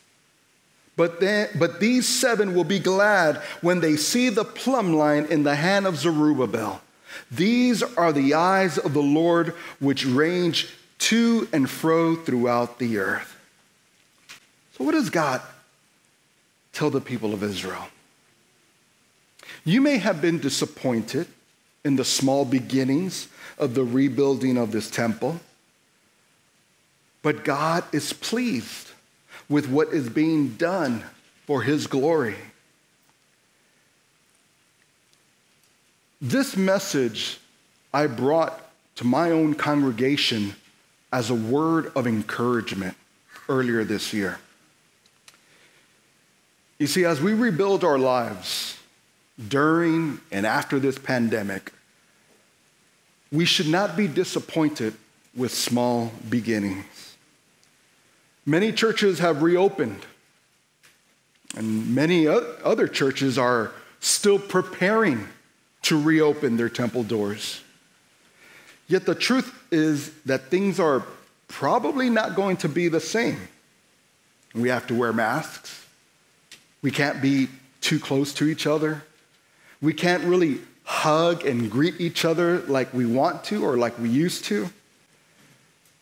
But, 0.96 1.20
then, 1.20 1.48
but 1.58 1.80
these 1.80 2.08
seven 2.08 2.54
will 2.54 2.64
be 2.64 2.78
glad 2.78 3.36
when 3.60 3.80
they 3.80 3.96
see 3.96 4.28
the 4.28 4.44
plumb 4.44 4.94
line 4.94 5.26
in 5.26 5.42
the 5.42 5.56
hand 5.56 5.86
of 5.86 5.96
Zerubbabel. 5.96 6.80
These 7.30 7.82
are 7.82 8.12
the 8.12 8.34
eyes 8.34 8.78
of 8.78 8.94
the 8.94 9.02
Lord 9.02 9.54
which 9.80 10.04
range 10.04 10.74
to 10.98 11.48
and 11.52 11.68
fro 11.68 12.16
throughout 12.16 12.78
the 12.78 12.98
earth. 12.98 13.36
So, 14.76 14.84
what 14.84 14.92
does 14.92 15.10
God 15.10 15.40
tell 16.72 16.90
the 16.90 17.00
people 17.00 17.34
of 17.34 17.42
Israel? 17.42 17.88
You 19.64 19.80
may 19.80 19.98
have 19.98 20.20
been 20.20 20.38
disappointed 20.38 21.26
in 21.84 21.96
the 21.96 22.04
small 22.04 22.44
beginnings 22.44 23.28
of 23.58 23.74
the 23.74 23.84
rebuilding 23.84 24.56
of 24.56 24.72
this 24.72 24.90
temple, 24.90 25.40
but 27.22 27.44
God 27.44 27.84
is 27.92 28.12
pleased 28.12 28.90
with 29.48 29.68
what 29.68 29.88
is 29.88 30.08
being 30.08 30.50
done 30.50 31.04
for 31.46 31.62
His 31.62 31.86
glory. 31.86 32.36
This 36.20 36.56
message 36.56 37.38
I 37.92 38.06
brought 38.06 38.60
to 38.96 39.04
my 39.04 39.30
own 39.30 39.54
congregation 39.54 40.54
as 41.12 41.30
a 41.30 41.34
word 41.34 41.92
of 41.94 42.06
encouragement 42.06 42.96
earlier 43.48 43.84
this 43.84 44.12
year. 44.12 44.38
You 46.78 46.86
see, 46.86 47.04
as 47.04 47.20
we 47.20 47.32
rebuild 47.32 47.84
our 47.84 47.98
lives 47.98 48.78
during 49.48 50.20
and 50.30 50.44
after 50.46 50.78
this 50.78 50.98
pandemic, 50.98 51.72
we 53.30 53.44
should 53.44 53.68
not 53.68 53.96
be 53.96 54.08
disappointed 54.08 54.94
with 55.36 55.52
small 55.52 56.12
beginnings. 56.28 57.16
Many 58.46 58.72
churches 58.72 59.18
have 59.20 59.42
reopened, 59.42 60.04
and 61.56 61.94
many 61.94 62.26
other 62.28 62.86
churches 62.86 63.38
are 63.38 63.72
still 64.00 64.38
preparing 64.38 65.28
to 65.84 66.00
reopen 66.00 66.56
their 66.56 66.68
temple 66.68 67.02
doors. 67.02 67.60
Yet 68.86 69.06
the 69.06 69.14
truth 69.14 69.54
is 69.70 70.10
that 70.26 70.50
things 70.50 70.78
are 70.78 71.04
probably 71.48 72.10
not 72.10 72.34
going 72.34 72.58
to 72.58 72.68
be 72.68 72.88
the 72.88 73.00
same. 73.00 73.48
We 74.54 74.68
have 74.68 74.86
to 74.88 74.94
wear 74.94 75.12
masks. 75.12 75.84
We 76.82 76.90
can't 76.90 77.22
be 77.22 77.48
too 77.80 77.98
close 77.98 78.34
to 78.34 78.44
each 78.44 78.66
other. 78.66 79.02
We 79.80 79.92
can't 79.92 80.24
really 80.24 80.60
hug 80.84 81.44
and 81.44 81.70
greet 81.70 82.00
each 82.00 82.24
other 82.24 82.60
like 82.60 82.92
we 82.92 83.06
want 83.06 83.44
to 83.44 83.64
or 83.64 83.76
like 83.76 83.98
we 83.98 84.08
used 84.08 84.44
to. 84.46 84.68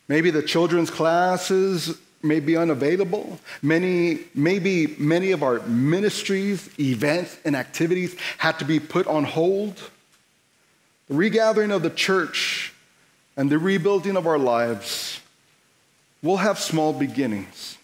Maybe 0.07 0.29
the 0.29 0.43
children's 0.43 0.91
classes 0.91 1.97
may 2.23 2.39
be 2.39 2.55
unavailable. 2.55 3.39
Many, 3.61 4.19
maybe 4.33 4.95
many 4.97 5.31
of 5.31 5.43
our 5.43 5.59
ministries, 5.61 6.69
events, 6.79 7.37
and 7.43 7.55
activities 7.55 8.15
had 8.37 8.57
to 8.59 8.65
be 8.65 8.79
put 8.79 9.05
on 9.07 9.25
hold. 9.25 9.77
The 11.09 11.15
regathering 11.15 11.71
of 11.71 11.83
the 11.83 11.89
church 11.89 12.73
and 13.35 13.49
the 13.49 13.59
rebuilding 13.59 14.15
of 14.15 14.25
our 14.25 14.39
lives 14.39 15.19
will 16.21 16.37
have 16.37 16.57
small 16.57 16.93
beginnings. 16.93 17.77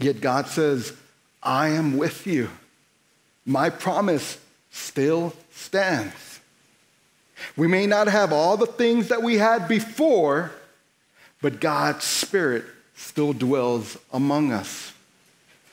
Yet 0.00 0.20
God 0.20 0.48
says, 0.48 0.92
I 1.42 1.68
am 1.68 1.96
with 1.96 2.26
you. 2.26 2.50
My 3.46 3.70
promise 3.70 4.38
still 4.72 5.34
stands. 5.52 6.40
We 7.56 7.68
may 7.68 7.86
not 7.86 8.08
have 8.08 8.32
all 8.32 8.56
the 8.56 8.66
things 8.66 9.08
that 9.08 9.22
we 9.22 9.36
had 9.36 9.68
before, 9.68 10.50
but 11.40 11.60
God's 11.60 12.04
Spirit 12.04 12.64
still 12.94 13.32
dwells 13.32 13.98
among 14.12 14.52
us. 14.52 14.92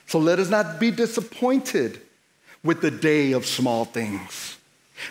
So 0.08 0.20
let 0.20 0.40
us 0.40 0.50
not 0.50 0.80
be 0.80 0.92
disappointed 0.92 2.02
with 2.64 2.82
the 2.82 2.92
day 2.92 3.32
of 3.32 3.46
small 3.46 3.86
things, 3.86 4.58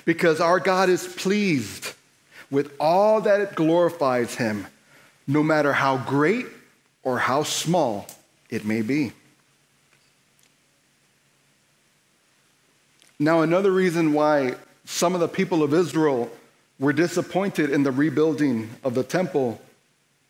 because 0.05 0.41
our 0.41 0.61
God 0.61 0.89
is 0.89 1.07
pleased 1.07 1.95
with 2.51 2.73
all 2.79 3.21
that 3.23 3.41
it 3.41 3.55
glorifies 3.55 4.35
Him, 4.35 4.67
no 5.27 5.43
matter 5.43 5.73
how 5.73 5.97
great 5.97 6.47
or 7.03 7.19
how 7.19 7.43
small 7.43 8.07
it 8.51 8.65
may 8.65 8.83
be. 8.83 9.13
Now, 13.19 13.43
another 13.43 13.71
reason 13.71 14.13
why 14.13 14.55
some 14.85 15.15
of 15.15 15.21
the 15.21 15.29
people 15.29 15.63
of 15.63 15.75
Israel 15.75 16.31
were 16.79 16.93
disappointed 16.93 17.71
in 17.71 17.83
the 17.83 17.93
rebuilding 17.93 18.71
of 18.83 18.95
the 18.95 19.05
temple 19.05 19.61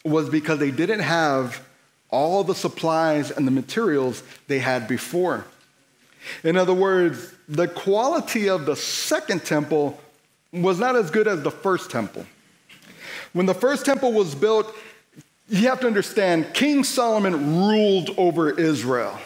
was 0.05 0.29
because 0.29 0.59
they 0.59 0.71
didn't 0.71 1.01
have 1.01 1.65
all 2.11 2.45
the 2.45 2.55
supplies 2.55 3.31
and 3.31 3.47
the 3.47 3.53
materials 3.53 4.23
they 4.49 4.59
had 4.59 4.89
before. 4.89 5.45
In 6.45 6.57
other 6.57 6.75
words, 6.75 7.33
the 7.49 7.69
quality 7.69 8.49
of 8.49 8.67
the 8.67 8.77
second 8.77 9.45
temple 9.45 9.99
was 10.53 10.79
not 10.79 10.97
as 10.97 11.11
good 11.11 11.29
as 11.29 11.43
the 11.43 11.51
first 11.51 11.91
temple. 11.91 12.27
When 13.33 13.47
the 13.47 13.55
first 13.55 13.85
temple 13.85 14.13
was 14.13 14.35
built, 14.35 14.75
you 15.49 15.69
have 15.69 15.81
to 15.81 15.87
understand 15.87 16.53
King 16.55 16.85
Solomon 16.85 17.59
ruled 17.59 18.11
over 18.17 18.51
Israel, 18.51 19.19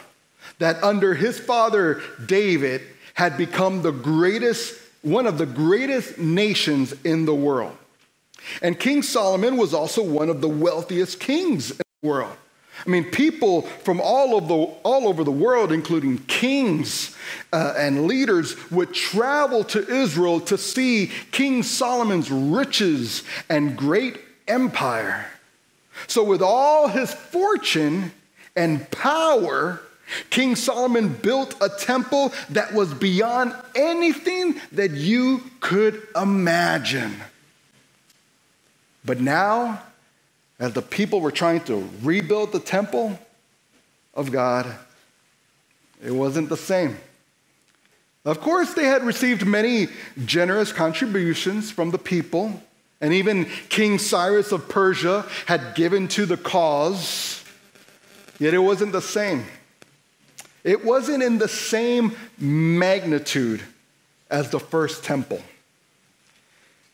that 0.59 0.83
under 0.83 1.15
his 1.15 1.39
father 1.39 2.03
David 2.27 2.83
had 3.15 3.37
become 3.37 3.83
the 3.83 3.93
greatest, 3.93 4.79
one 5.03 5.27
of 5.27 5.39
the 5.39 5.47
greatest 5.47 6.19
nations 6.19 6.95
in 7.05 7.25
the 7.25 7.35
world. 7.35 7.77
And 8.63 8.79
King 8.79 9.03
Solomon 9.03 9.57
was 9.57 9.73
also 9.73 10.03
one 10.03 10.29
of 10.29 10.41
the 10.41 10.49
wealthiest 10.49 11.21
kings 11.21 11.71
in 11.71 11.79
the 12.03 12.09
world. 12.09 12.37
I 12.87 12.91
mean, 12.91 13.05
people 13.05 13.63
from 13.63 14.01
all 14.01 14.35
over 14.35 14.47
the, 14.47 14.55
all 14.83 15.09
over 15.09 15.25
the 15.25 15.33
world, 15.33 15.73
including 15.73 16.19
kings 16.25 17.17
uh, 17.53 17.75
and 17.77 18.07
leaders, 18.07 18.57
would 18.71 18.93
travel 18.93 19.65
to 19.65 19.89
Israel 19.89 20.41
to 20.41 20.59
see 20.59 21.11
King 21.31 21.63
Solomon's 21.63 22.31
riches 22.31 23.23
and 23.49 23.77
great 23.77 24.21
empire. 24.49 25.27
So, 26.09 26.25
with 26.25 26.43
all 26.43 26.89
his 26.89 27.15
fortune 27.15 28.13
and 28.57 28.91
power, 28.91 29.81
King 30.31 30.57
Solomon 30.57 31.09
built 31.09 31.55
a 31.63 31.69
temple 31.69 32.33
that 32.51 32.75
was 32.75 32.93
beyond 32.93 33.55
anything 33.75 34.61
that 34.73 34.91
you 34.91 35.43
could 35.61 36.07
imagine. 36.15 37.15
But 39.05 39.21
now, 39.21 39.83
as 40.59 40.73
the 40.73 40.83
people 40.83 41.21
were 41.21 41.31
trying 41.31 41.61
to 41.65 41.89
rebuild 42.03 42.53
the 42.53 42.61
temple 42.61 43.19
of 44.15 44.31
God, 44.31 44.73
it 46.05 46.13
wasn't 46.13 46.49
the 46.49 46.57
same. 46.57 46.97
Of 48.25 48.41
course, 48.41 48.73
they 48.75 48.85
had 48.85 49.05
received 49.05 49.45
many 49.45 49.89
generous 50.25 50.73
contributions 50.73 51.71
from 51.71 51.91
the 51.91 51.99
people, 51.99 52.63
and 53.01 53.13
even 53.13 53.47
King 53.69 53.99
Cyrus 53.99 54.53
of 54.53 54.69
Persia 54.69 55.27
had 55.47 55.75
given 55.75 56.09
to 56.09 56.25
the 56.25 56.37
cause, 56.37 57.45
yet 58.39 58.55
it 58.55 58.59
wasn't 58.59 58.93
the 58.93 59.03
same. 59.03 59.45
It 60.63 60.85
wasn't 60.85 61.23
in 61.23 61.37
the 61.37 61.49
same 61.49 62.17
magnitude 62.39 63.63
as 64.31 64.49
the 64.51 64.61
first 64.61 65.05
temple. 65.05 65.43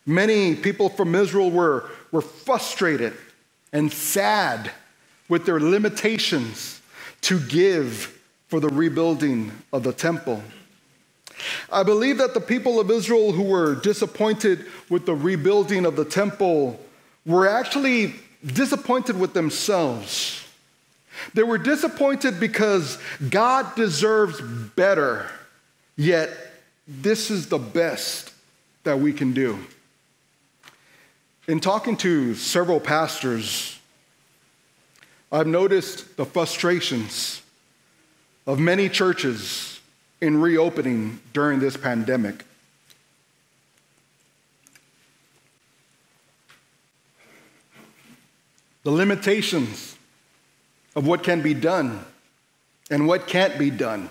Many 0.04 0.56
people 0.56 0.88
from 0.88 1.14
Israel 1.14 1.50
were, 1.52 1.88
were 2.10 2.22
frustrated 2.22 3.12
and 3.72 3.92
sad 3.92 4.70
with 5.28 5.46
their 5.46 5.60
limitations 5.60 6.80
to 7.22 7.38
give 7.38 8.18
for 8.48 8.60
the 8.60 8.68
rebuilding 8.68 9.52
of 9.72 9.82
the 9.84 9.92
temple. 9.92 10.42
I 11.72 11.82
believe 11.82 12.18
that 12.18 12.34
the 12.34 12.40
people 12.40 12.80
of 12.80 12.90
Israel 12.90 13.32
who 13.32 13.44
were 13.44 13.74
disappointed 13.76 14.66
with 14.88 15.06
the 15.06 15.14
rebuilding 15.14 15.86
of 15.86 15.96
the 15.96 16.04
temple 16.04 16.80
were 17.24 17.48
actually 17.48 18.14
disappointed 18.44 19.18
with 19.18 19.34
themselves. 19.34 20.44
They 21.34 21.42
were 21.42 21.58
disappointed 21.58 22.40
because 22.40 22.98
God 23.28 23.74
deserves 23.76 24.40
better, 24.40 25.30
yet 25.96 26.30
this 26.88 27.30
is 27.30 27.48
the 27.48 27.58
best 27.58 28.32
that 28.84 28.98
we 28.98 29.12
can 29.12 29.32
do. 29.32 29.58
In 31.50 31.58
talking 31.58 31.96
to 31.96 32.36
several 32.36 32.78
pastors, 32.78 33.76
I've 35.32 35.48
noticed 35.48 36.16
the 36.16 36.24
frustrations 36.24 37.42
of 38.46 38.60
many 38.60 38.88
churches 38.88 39.80
in 40.20 40.40
reopening 40.40 41.18
during 41.32 41.58
this 41.58 41.76
pandemic. 41.76 42.44
The 48.84 48.92
limitations 48.92 49.96
of 50.94 51.04
what 51.04 51.24
can 51.24 51.42
be 51.42 51.54
done 51.54 52.04
and 52.92 53.08
what 53.08 53.26
can't 53.26 53.58
be 53.58 53.70
done. 53.70 54.10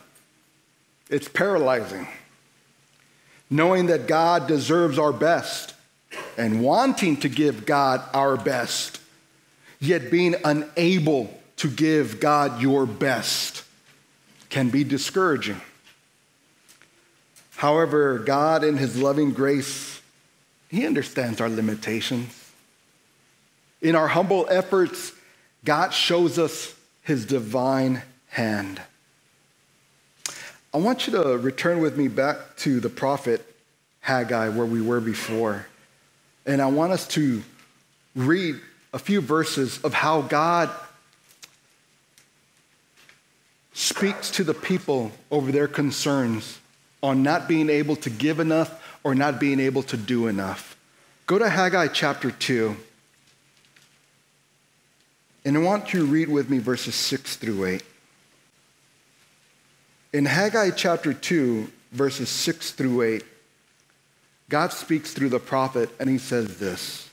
It's 1.10 1.30
paralyzing. 1.30 2.06
Knowing 3.50 3.86
that 3.86 4.08
God 4.08 4.46
deserves 4.46 5.00
our 5.00 5.14
best 5.14 5.76
and 6.38 6.62
wanting 6.62 7.18
to 7.18 7.30
give 7.30 7.66
God 7.66 8.02
our 8.14 8.38
best, 8.38 9.00
yet 9.80 10.10
being 10.10 10.36
unable 10.44 11.34
to 11.58 11.70
give 11.70 12.20
God 12.20 12.62
your 12.62 12.86
best 12.86 13.64
can 14.50 14.70
be 14.70 14.84
discouraging. 14.84 15.62
However, 17.58 18.20
God, 18.20 18.64
in 18.64 18.78
His 18.78 18.98
loving 18.98 19.32
grace, 19.32 20.02
He 20.70 20.86
understands 20.86 21.42
our 21.42 21.50
limitations. 21.50 22.34
In 23.82 23.96
our 23.96 24.08
humble 24.08 24.48
efforts, 24.50 25.12
God 25.66 25.90
shows 25.90 26.40
us 26.40 26.74
His 27.04 27.26
divine 27.26 28.02
hand. 28.30 28.82
I 30.74 30.78
want 30.78 31.08
you 31.08 31.14
to 31.14 31.38
return 31.38 31.80
with 31.80 31.98
me 31.98 32.08
back 32.08 32.56
to 32.58 32.80
the 32.80 32.90
prophet 32.90 33.46
Haggai, 34.02 34.50
where 34.50 34.66
we 34.66 34.82
were 34.82 35.02
before. 35.02 35.66
And 36.50 36.64
I 36.64 36.66
want 36.66 36.92
us 36.92 37.08
to 37.10 37.44
read 38.16 38.56
a 38.92 38.98
few 38.98 39.22
verses 39.22 39.80
of 39.84 39.94
how 39.94 40.24
God 40.24 40.72
speaks 43.74 44.32
to 44.32 44.44
the 44.44 44.56
people 44.56 45.12
over 45.30 45.52
their 45.52 45.68
concerns 45.68 46.58
on 47.04 47.22
not 47.22 47.48
being 47.48 47.70
able 47.70 47.96
to 47.98 48.10
give 48.10 48.40
enough 48.40 48.84
or 49.04 49.14
not 49.14 49.40
being 49.40 49.60
able 49.60 49.84
to 49.84 49.96
do 49.96 50.26
enough. 50.26 50.76
Go 51.28 51.38
to 51.38 51.48
Haggai 51.48 51.90
chapter 51.90 52.32
2. 52.32 52.76
And 55.46 55.56
I 55.56 55.60
want 55.60 55.94
you 55.94 56.00
to 56.00 56.06
read 56.08 56.30
with 56.30 56.50
me 56.50 56.58
verses 56.58 56.96
6 56.96 57.36
through 57.36 57.66
8. 57.66 57.84
In 60.14 60.26
Haggai 60.26 60.72
chapter 60.72 61.14
2, 61.14 61.72
verses 61.92 62.28
6 62.28 62.72
through 62.72 63.04
8, 63.04 63.24
God 64.50 64.74
speaks 64.74 65.14
through 65.14 65.30
the 65.30 65.40
prophet 65.40 65.90
and 66.00 66.10
he 66.10 66.18
says 66.18 66.58
this 66.58 67.10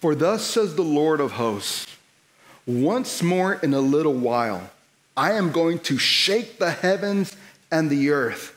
For 0.00 0.14
thus 0.14 0.44
says 0.44 0.76
the 0.76 0.82
Lord 0.82 1.20
of 1.20 1.32
hosts, 1.32 1.86
once 2.66 3.22
more 3.22 3.54
in 3.54 3.72
a 3.72 3.80
little 3.80 4.14
while, 4.14 4.70
I 5.16 5.32
am 5.32 5.50
going 5.50 5.80
to 5.80 5.98
shake 5.98 6.58
the 6.58 6.70
heavens 6.70 7.34
and 7.72 7.88
the 7.90 8.10
earth, 8.10 8.56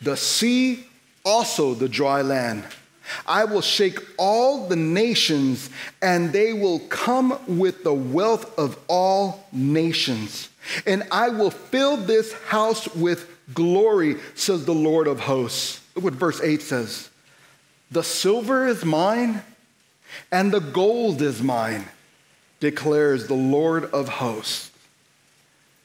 the 0.00 0.16
sea, 0.16 0.86
also 1.24 1.74
the 1.74 1.88
dry 1.88 2.22
land. 2.22 2.64
I 3.26 3.44
will 3.44 3.62
shake 3.62 4.00
all 4.18 4.66
the 4.66 4.76
nations, 4.76 5.70
and 6.02 6.32
they 6.32 6.52
will 6.52 6.80
come 6.80 7.38
with 7.46 7.84
the 7.84 7.94
wealth 7.94 8.58
of 8.58 8.78
all 8.88 9.46
nations. 9.52 10.48
And 10.86 11.04
I 11.12 11.28
will 11.28 11.52
fill 11.52 11.96
this 11.96 12.32
house 12.32 12.92
with 12.96 13.35
glory, 13.54 14.16
says 14.34 14.64
the 14.64 14.74
Lord 14.74 15.06
of 15.06 15.20
hosts. 15.20 15.80
Look 15.94 16.04
what 16.04 16.14
verse 16.14 16.40
8 16.40 16.62
says 16.62 17.10
The 17.90 18.02
silver 18.02 18.66
is 18.66 18.84
mine, 18.84 19.42
and 20.32 20.52
the 20.52 20.60
gold 20.60 21.22
is 21.22 21.42
mine, 21.42 21.84
declares 22.60 23.26
the 23.26 23.34
Lord 23.34 23.84
of 23.86 24.08
hosts. 24.08 24.70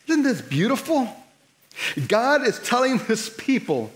Isn't 0.07 0.23
this 0.23 0.41
beautiful? 0.41 1.07
God 2.07 2.45
is 2.45 2.59
telling 2.59 2.99
his 2.99 3.29
people, 3.29 3.91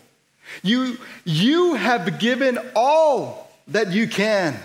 you, 0.64 0.98
you 1.24 1.74
have 1.74 2.20
given 2.20 2.58
all 2.76 3.52
that 3.68 3.92
you 3.92 4.08
can. 4.08 4.58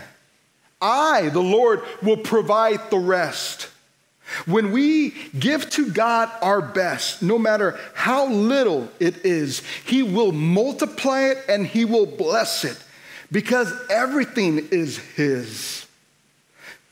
I, 0.80 1.28
the 1.30 1.42
Lord, 1.42 1.82
will 2.02 2.16
provide 2.16 2.90
the 2.90 2.98
rest. 2.98 3.69
When 4.46 4.72
we 4.72 5.10
give 5.38 5.68
to 5.70 5.90
God 5.90 6.30
our 6.42 6.62
best, 6.62 7.22
no 7.22 7.38
matter 7.38 7.78
how 7.94 8.26
little 8.28 8.88
it 8.98 9.24
is, 9.24 9.62
He 9.84 10.02
will 10.02 10.32
multiply 10.32 11.24
it 11.24 11.44
and 11.48 11.66
He 11.66 11.84
will 11.84 12.06
bless 12.06 12.64
it 12.64 12.78
because 13.32 13.72
everything 13.90 14.68
is 14.70 14.98
His. 14.98 15.86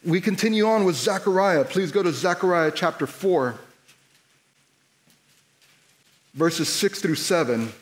We 0.04 0.20
continue 0.20 0.66
on 0.66 0.84
with 0.84 0.96
Zechariah. 0.96 1.64
Please 1.64 1.92
go 1.92 2.02
to 2.02 2.12
Zechariah 2.12 2.72
chapter 2.74 3.06
4 3.06 3.58
verses 6.38 6.68
6 6.68 7.00
through 7.00 7.16
7. 7.16 7.72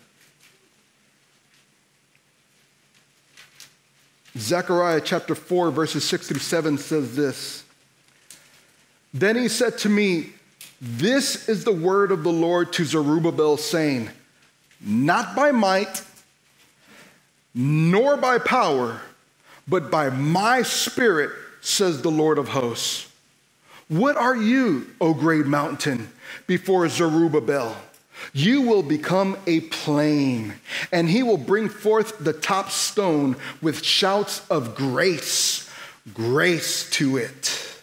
Zechariah 4.38 5.03
chapter 5.03 5.35
4, 5.35 5.71
verses 5.71 6.05
6 6.05 6.29
through 6.29 6.40
7 6.40 6.79
says 6.79 7.14
this 7.14 7.64
Then 9.18 9.37
he 9.37 9.48
said 9.48 9.79
to 9.79 9.88
me, 9.88 10.26
This 10.79 11.48
is 11.48 11.64
the 11.64 11.72
word 11.72 12.12
of 12.12 12.22
the 12.22 12.33
Lord 12.33 12.74
to 12.74 12.85
Zerubbabel, 12.85 13.57
saying, 13.57 14.11
Not 14.79 15.35
by 15.35 15.52
might, 15.52 16.02
nor 17.55 18.18
by 18.18 18.38
power, 18.38 19.00
but 19.66 19.90
by 19.90 20.11
my 20.11 20.61
spirit, 20.61 21.31
says 21.62 22.02
the 22.02 22.11
Lord 22.11 22.37
of 22.37 22.48
hosts. 22.48 23.11
What 23.88 24.18
are 24.18 24.37
you, 24.37 24.87
O 25.00 25.14
great 25.14 25.46
mountain, 25.46 26.11
before 26.46 26.87
Zerubbabel? 26.90 27.74
You 28.35 28.62
will 28.62 28.83
become 28.83 29.38
a 29.46 29.61
plain, 29.61 30.52
and 30.92 31.09
he 31.09 31.22
will 31.22 31.38
bring 31.38 31.70
forth 31.70 32.18
the 32.18 32.35
top 32.35 32.70
stone 32.70 33.37
with 33.62 33.83
shouts 33.83 34.46
of 34.50 34.74
grace, 34.74 35.70
grace 36.12 36.90
to 36.90 37.16
it. 37.16 37.75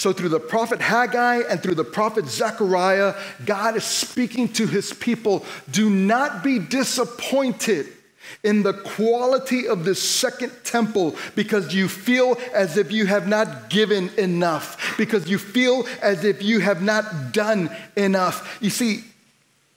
So, 0.00 0.14
through 0.14 0.30
the 0.30 0.40
prophet 0.40 0.80
Haggai 0.80 1.42
and 1.46 1.62
through 1.62 1.74
the 1.74 1.84
prophet 1.84 2.24
Zechariah, 2.24 3.14
God 3.44 3.76
is 3.76 3.84
speaking 3.84 4.48
to 4.54 4.66
his 4.66 4.94
people 4.94 5.44
do 5.70 5.90
not 5.90 6.42
be 6.42 6.58
disappointed 6.58 7.86
in 8.42 8.62
the 8.62 8.72
quality 8.72 9.68
of 9.68 9.84
this 9.84 10.00
second 10.00 10.52
temple 10.64 11.16
because 11.36 11.74
you 11.74 11.86
feel 11.86 12.38
as 12.54 12.78
if 12.78 12.90
you 12.90 13.04
have 13.04 13.28
not 13.28 13.68
given 13.68 14.08
enough, 14.16 14.96
because 14.96 15.28
you 15.28 15.36
feel 15.36 15.86
as 16.00 16.24
if 16.24 16.42
you 16.42 16.60
have 16.60 16.80
not 16.82 17.34
done 17.34 17.68
enough. 17.94 18.56
You 18.62 18.70
see, 18.70 19.04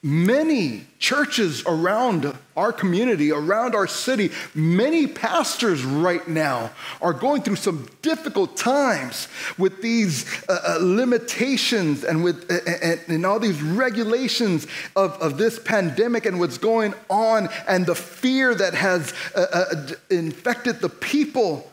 many 0.04 0.86
churches 0.98 1.64
around 1.66 2.36
our 2.58 2.74
community, 2.74 3.32
around 3.32 3.74
our 3.74 3.86
city, 3.86 4.30
many 4.54 5.06
pastors 5.06 5.82
right 5.82 6.28
now 6.28 6.70
are 7.00 7.14
going 7.14 7.40
through 7.40 7.56
some 7.56 7.88
difficult 8.02 8.54
times 8.54 9.28
with 9.56 9.80
these 9.80 10.26
uh, 10.46 10.58
uh, 10.68 10.78
limitations 10.82 12.04
and 12.04 12.22
with 12.22 12.50
and, 12.50 13.00
and, 13.08 13.24
all 13.24 13.40
these 13.40 13.62
regulations 13.62 14.66
of, 14.94 15.12
of 15.22 15.38
this 15.38 15.58
pandemic 15.58 16.26
and 16.26 16.38
what's 16.38 16.58
going 16.58 16.92
on 17.08 17.48
and 17.66 17.86
the 17.86 17.94
fear 17.94 18.54
that 18.54 18.74
has 18.74 19.14
uh, 19.34 19.46
uh 19.52 19.86
infected 20.10 20.80
the 20.80 20.90
people. 20.90 21.72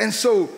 And 0.00 0.12
so 0.12 0.50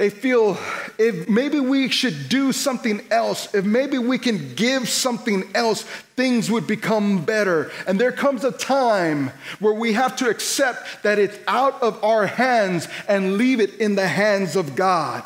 they 0.00 0.08
feel 0.08 0.56
if 0.96 1.28
maybe 1.28 1.60
we 1.60 1.90
should 1.90 2.30
do 2.30 2.52
something 2.52 3.02
else, 3.10 3.54
if 3.54 3.66
maybe 3.66 3.98
we 3.98 4.16
can 4.16 4.54
give 4.54 4.88
something 4.88 5.44
else, 5.54 5.82
things 6.16 6.50
would 6.50 6.66
become 6.66 7.22
better. 7.22 7.70
And 7.86 8.00
there 8.00 8.10
comes 8.10 8.42
a 8.42 8.50
time 8.50 9.30
where 9.58 9.74
we 9.74 9.92
have 9.92 10.16
to 10.16 10.30
accept 10.30 11.02
that 11.02 11.18
it's 11.18 11.38
out 11.46 11.82
of 11.82 12.02
our 12.02 12.26
hands 12.26 12.88
and 13.08 13.36
leave 13.36 13.60
it 13.60 13.74
in 13.74 13.94
the 13.94 14.08
hands 14.08 14.56
of 14.56 14.74
God. 14.74 15.22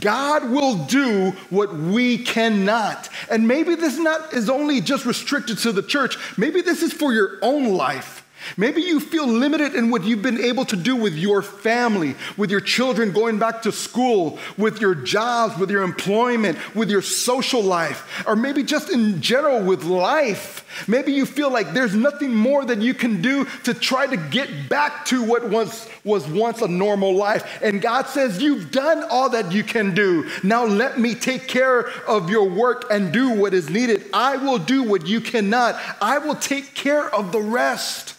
God 0.00 0.50
will 0.50 0.74
do 0.86 1.30
what 1.50 1.72
we 1.72 2.18
cannot. 2.18 3.08
And 3.30 3.46
maybe 3.46 3.76
this 3.76 3.96
not 3.96 4.34
is 4.34 4.50
only 4.50 4.80
just 4.80 5.06
restricted 5.06 5.58
to 5.58 5.70
the 5.70 5.84
church. 5.84 6.18
Maybe 6.36 6.62
this 6.62 6.82
is 6.82 6.92
for 6.92 7.12
your 7.12 7.38
own 7.42 7.74
life. 7.74 8.25
Maybe 8.56 8.82
you 8.82 9.00
feel 9.00 9.26
limited 9.26 9.74
in 9.74 9.90
what 9.90 10.04
you've 10.04 10.22
been 10.22 10.40
able 10.40 10.64
to 10.66 10.76
do 10.76 10.96
with 10.96 11.14
your 11.14 11.42
family, 11.42 12.14
with 12.36 12.50
your 12.50 12.60
children 12.60 13.12
going 13.12 13.38
back 13.38 13.62
to 13.62 13.72
school, 13.72 14.38
with 14.56 14.80
your 14.80 14.94
jobs, 14.94 15.58
with 15.58 15.70
your 15.70 15.82
employment, 15.82 16.58
with 16.74 16.90
your 16.90 17.02
social 17.02 17.62
life, 17.62 18.24
or 18.26 18.36
maybe 18.36 18.62
just 18.62 18.90
in 18.90 19.20
general 19.20 19.62
with 19.62 19.84
life. 19.84 20.64
Maybe 20.88 21.12
you 21.12 21.26
feel 21.26 21.50
like 21.50 21.72
there's 21.72 21.94
nothing 21.94 22.34
more 22.34 22.64
that 22.64 22.80
you 22.80 22.94
can 22.94 23.22
do 23.22 23.46
to 23.64 23.74
try 23.74 24.06
to 24.06 24.16
get 24.16 24.68
back 24.68 25.04
to 25.06 25.22
what 25.24 25.48
was, 25.48 25.88
was 26.04 26.26
once 26.26 26.60
a 26.62 26.68
normal 26.68 27.14
life. 27.14 27.62
And 27.62 27.80
God 27.80 28.06
says, 28.06 28.42
You've 28.42 28.70
done 28.70 29.04
all 29.10 29.30
that 29.30 29.52
you 29.52 29.64
can 29.64 29.94
do. 29.94 30.28
Now 30.42 30.64
let 30.64 30.98
me 30.98 31.14
take 31.14 31.48
care 31.48 31.88
of 32.06 32.30
your 32.30 32.48
work 32.48 32.86
and 32.90 33.12
do 33.12 33.30
what 33.30 33.54
is 33.54 33.70
needed. 33.70 34.04
I 34.12 34.36
will 34.36 34.58
do 34.58 34.82
what 34.82 35.06
you 35.06 35.20
cannot, 35.20 35.80
I 36.00 36.18
will 36.18 36.36
take 36.36 36.74
care 36.74 37.12
of 37.14 37.32
the 37.32 37.40
rest. 37.40 38.15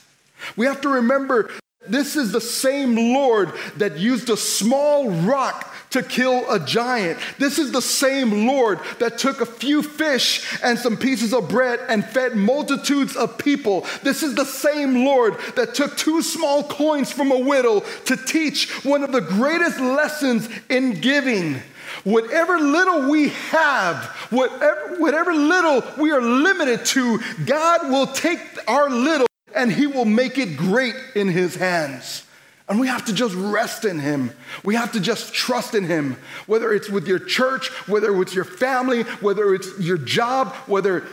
We 0.56 0.66
have 0.66 0.82
to 0.82 0.90
remember 0.90 1.50
this 1.90 2.16
is 2.16 2.32
the 2.32 2.42
same 2.42 2.96
Lord 3.14 3.52
that 3.78 3.98
used 3.98 4.30
a 4.30 4.38
small 4.38 5.10
rock 5.10 5.74
to 5.92 6.04
kill 6.04 6.50
a 6.52 6.60
giant. 6.60 7.18
This 7.40 7.58
is 7.58 7.72
the 7.72 7.82
same 7.82 8.46
Lord 8.46 8.80
that 9.00 9.18
took 9.18 9.40
a 9.40 9.46
few 9.46 9.82
fish 9.82 10.60
and 10.62 10.78
some 10.78 10.98
pieces 10.98 11.34
of 11.34 11.48
bread 11.48 11.80
and 11.88 12.04
fed 12.06 12.36
multitudes 12.36 13.16
of 13.16 13.38
people. 13.38 13.86
This 14.04 14.22
is 14.22 14.36
the 14.36 14.46
same 14.46 15.06
Lord 15.06 15.38
that 15.56 15.76
took 15.76 15.96
two 15.98 16.22
small 16.22 16.64
coins 16.64 17.12
from 17.12 17.32
a 17.32 17.40
widow 17.40 17.82
to 18.06 18.18
teach 18.18 18.70
one 18.84 19.04
of 19.04 19.12
the 19.12 19.22
greatest 19.22 19.80
lessons 19.80 20.50
in 20.70 21.00
giving. 21.00 21.62
Whatever 22.04 22.60
little 22.60 23.10
we 23.10 23.30
have, 23.30 24.06
whatever, 24.30 24.98
whatever 24.98 25.34
little 25.34 25.84
we 25.98 26.12
are 26.12 26.22
limited 26.22 26.86
to, 26.86 27.20
God 27.46 27.90
will 27.90 28.08
take 28.08 28.40
our 28.68 28.90
little 28.90 29.27
and 29.56 29.72
he 29.72 29.88
will 29.88 30.06
make 30.06 30.38
it 30.38 30.58
great 30.58 30.96
in 31.16 31.28
his 31.28 31.56
hands. 31.56 32.24
And 32.70 32.82
we 32.82 32.88
have 32.88 33.06
to 33.06 33.14
just 33.14 33.34
rest 33.34 33.86
in 33.86 33.98
him. 33.98 34.32
We 34.64 34.76
have 34.76 34.92
to 34.92 35.00
just 35.00 35.34
trust 35.34 35.74
in 35.74 35.86
him. 35.86 36.18
Whether 36.48 36.74
it's 36.74 36.90
with 36.90 37.08
your 37.08 37.20
church, 37.20 37.70
whether 37.88 38.22
it's 38.22 38.36
your 38.36 38.44
family, 38.44 39.04
whether 39.04 39.56
it's 39.56 39.80
your 39.80 39.98
job, 39.98 40.54
whether 40.68 41.06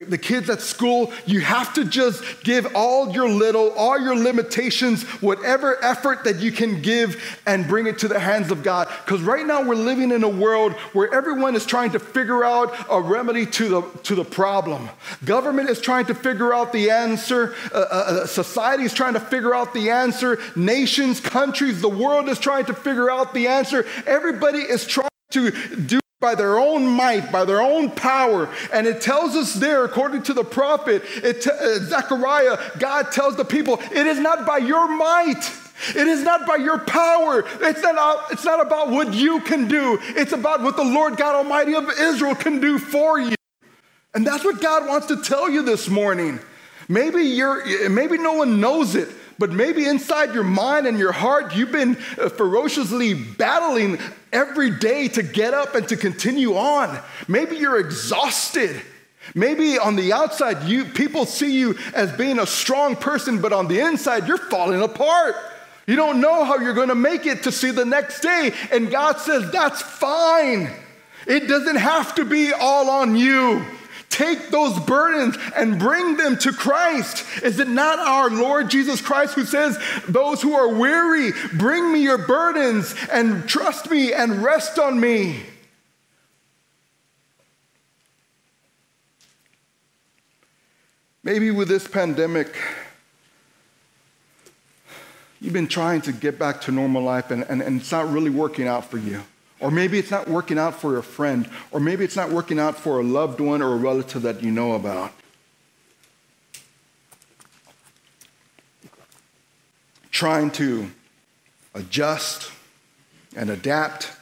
the 0.00 0.18
kids 0.18 0.50
at 0.50 0.60
school, 0.60 1.10
you 1.24 1.40
have 1.40 1.72
to 1.72 1.82
just 1.82 2.44
give 2.44 2.66
all 2.74 3.10
your 3.12 3.30
little, 3.30 3.70
all 3.72 3.98
your 3.98 4.14
limitations, 4.14 5.02
whatever 5.22 5.82
effort 5.82 6.22
that 6.24 6.36
you 6.36 6.52
can 6.52 6.82
give 6.82 7.40
and 7.46 7.66
bring 7.66 7.86
it 7.86 7.98
to 8.00 8.06
the 8.06 8.18
hands 8.18 8.50
of 8.50 8.62
God. 8.62 8.88
Because 9.06 9.22
right 9.22 9.46
now 9.46 9.62
we're 9.62 9.74
living 9.74 10.12
in 10.12 10.22
a 10.22 10.28
world 10.28 10.74
where 10.92 11.12
everyone 11.14 11.56
is 11.56 11.64
trying 11.64 11.92
to 11.92 11.98
figure 11.98 12.44
out 12.44 12.74
a 12.90 13.00
remedy 13.00 13.46
to 13.46 13.68
the, 13.70 13.82
to 14.02 14.14
the 14.14 14.24
problem. 14.24 14.90
Government 15.24 15.70
is 15.70 15.80
trying 15.80 16.04
to 16.06 16.14
figure 16.14 16.52
out 16.52 16.74
the 16.74 16.90
answer, 16.90 17.54
uh, 17.72 17.78
uh, 17.78 17.80
uh 17.80 18.26
society 18.26 18.82
is 18.82 18.92
trying 18.92 19.14
to 19.14 19.20
figure 19.20 19.54
out 19.54 19.72
the 19.72 19.88
answer, 19.88 20.38
nations, 20.54 21.20
countries, 21.20 21.80
the 21.80 21.88
world 21.88 22.28
is 22.28 22.38
trying 22.38 22.66
to 22.66 22.74
figure 22.74 23.10
out 23.10 23.32
the 23.32 23.46
answer. 23.46 23.86
Everybody 24.06 24.58
is 24.58 24.86
trying 24.86 25.08
to 25.30 25.52
do 25.86 26.00
by 26.20 26.34
their 26.34 26.58
own 26.58 26.86
might, 26.86 27.30
by 27.30 27.44
their 27.44 27.60
own 27.60 27.90
power. 27.90 28.48
And 28.72 28.86
it 28.86 29.02
tells 29.02 29.36
us 29.36 29.52
there, 29.54 29.84
according 29.84 30.22
to 30.24 30.32
the 30.32 30.44
prophet, 30.44 31.02
it 31.16 31.46
uh, 31.46 31.78
Zechariah, 31.80 32.58
God 32.78 33.12
tells 33.12 33.36
the 33.36 33.44
people, 33.44 33.78
it 33.92 34.06
is 34.06 34.18
not 34.18 34.46
by 34.46 34.58
your 34.58 34.88
might. 34.88 35.50
It 35.90 36.08
is 36.08 36.22
not 36.22 36.46
by 36.46 36.56
your 36.56 36.78
power. 36.78 37.44
It's 37.60 37.82
not, 37.82 38.32
it's 38.32 38.44
not 38.46 38.64
about 38.64 38.88
what 38.88 39.12
you 39.12 39.40
can 39.42 39.68
do. 39.68 39.98
It's 40.00 40.32
about 40.32 40.62
what 40.62 40.76
the 40.76 40.84
Lord 40.84 41.18
God 41.18 41.34
Almighty 41.34 41.74
of 41.74 41.90
Israel 42.00 42.34
can 42.34 42.60
do 42.60 42.78
for 42.78 43.20
you. 43.20 43.34
And 44.14 44.26
that's 44.26 44.42
what 44.42 44.62
God 44.62 44.88
wants 44.88 45.08
to 45.08 45.22
tell 45.22 45.50
you 45.50 45.62
this 45.62 45.88
morning. 45.90 46.40
Maybe 46.88 47.24
you're 47.24 47.90
maybe 47.90 48.16
no 48.16 48.34
one 48.34 48.60
knows 48.60 48.94
it, 48.94 49.10
but 49.38 49.52
maybe 49.52 49.86
inside 49.86 50.34
your 50.34 50.44
mind 50.44 50.86
and 50.86 50.98
your 50.98 51.12
heart, 51.12 51.54
you've 51.54 51.72
been 51.72 51.96
uh, 52.18 52.28
ferociously 52.28 53.14
battling 53.14 53.98
every 54.32 54.70
day 54.70 55.08
to 55.08 55.22
get 55.22 55.54
up 55.54 55.74
and 55.74 55.86
to 55.88 55.96
continue 55.96 56.56
on. 56.56 56.98
Maybe 57.28 57.56
you're 57.56 57.78
exhausted. 57.78 58.80
Maybe 59.34 59.78
on 59.78 59.96
the 59.96 60.12
outside, 60.12 60.64
you, 60.64 60.84
people 60.84 61.26
see 61.26 61.58
you 61.58 61.76
as 61.94 62.12
being 62.12 62.38
a 62.38 62.46
strong 62.46 62.96
person, 62.96 63.40
but 63.40 63.52
on 63.52 63.68
the 63.68 63.80
inside, 63.80 64.28
you're 64.28 64.38
falling 64.38 64.82
apart. 64.82 65.34
You 65.86 65.96
don't 65.96 66.20
know 66.20 66.44
how 66.44 66.58
you're 66.58 66.74
going 66.74 66.88
to 66.88 66.94
make 66.94 67.26
it 67.26 67.44
to 67.44 67.52
see 67.52 67.70
the 67.70 67.84
next 67.84 68.20
day. 68.20 68.52
And 68.72 68.90
God 68.90 69.18
says, 69.18 69.50
that's 69.50 69.82
fine. 69.82 70.70
It 71.26 71.48
doesn't 71.48 71.76
have 71.76 72.14
to 72.16 72.24
be 72.24 72.52
all 72.52 72.88
on 72.88 73.16
you. 73.16 73.64
Take 74.08 74.48
those 74.48 74.78
burdens 74.80 75.36
and 75.54 75.78
bring 75.78 76.16
them 76.16 76.38
to 76.38 76.52
Christ. 76.52 77.24
Is 77.42 77.58
it 77.58 77.68
not 77.68 77.98
our 77.98 78.30
Lord 78.30 78.70
Jesus 78.70 79.00
Christ 79.00 79.34
who 79.34 79.44
says, 79.44 79.78
Those 80.08 80.40
who 80.40 80.54
are 80.54 80.72
weary, 80.72 81.32
bring 81.54 81.92
me 81.92 82.02
your 82.02 82.18
burdens 82.18 82.94
and 83.12 83.48
trust 83.48 83.90
me 83.90 84.12
and 84.12 84.42
rest 84.42 84.78
on 84.78 84.98
me? 84.98 85.42
Maybe 91.22 91.50
with 91.50 91.66
this 91.66 91.88
pandemic, 91.88 92.56
you've 95.40 95.52
been 95.52 95.66
trying 95.66 96.00
to 96.02 96.12
get 96.12 96.38
back 96.38 96.60
to 96.62 96.72
normal 96.72 97.02
life 97.02 97.32
and, 97.32 97.42
and, 97.48 97.60
and 97.60 97.80
it's 97.80 97.90
not 97.90 98.08
really 98.08 98.30
working 98.30 98.68
out 98.68 98.88
for 98.88 98.96
you. 98.96 99.24
Or 99.66 99.72
maybe 99.72 99.98
it's 99.98 100.12
not 100.12 100.28
working 100.28 100.58
out 100.58 100.80
for 100.80 100.96
a 100.96 101.02
friend, 101.02 101.50
or 101.72 101.80
maybe 101.80 102.04
it's 102.04 102.14
not 102.14 102.30
working 102.30 102.60
out 102.60 102.78
for 102.78 103.00
a 103.00 103.02
loved 103.02 103.40
one 103.40 103.60
or 103.60 103.72
a 103.72 103.76
relative 103.76 104.22
that 104.22 104.40
you 104.40 104.52
know 104.52 104.74
about. 104.74 105.10
Trying 110.12 110.52
to 110.52 110.88
adjust 111.74 112.52
and 113.34 113.50
adapt 113.50 114.12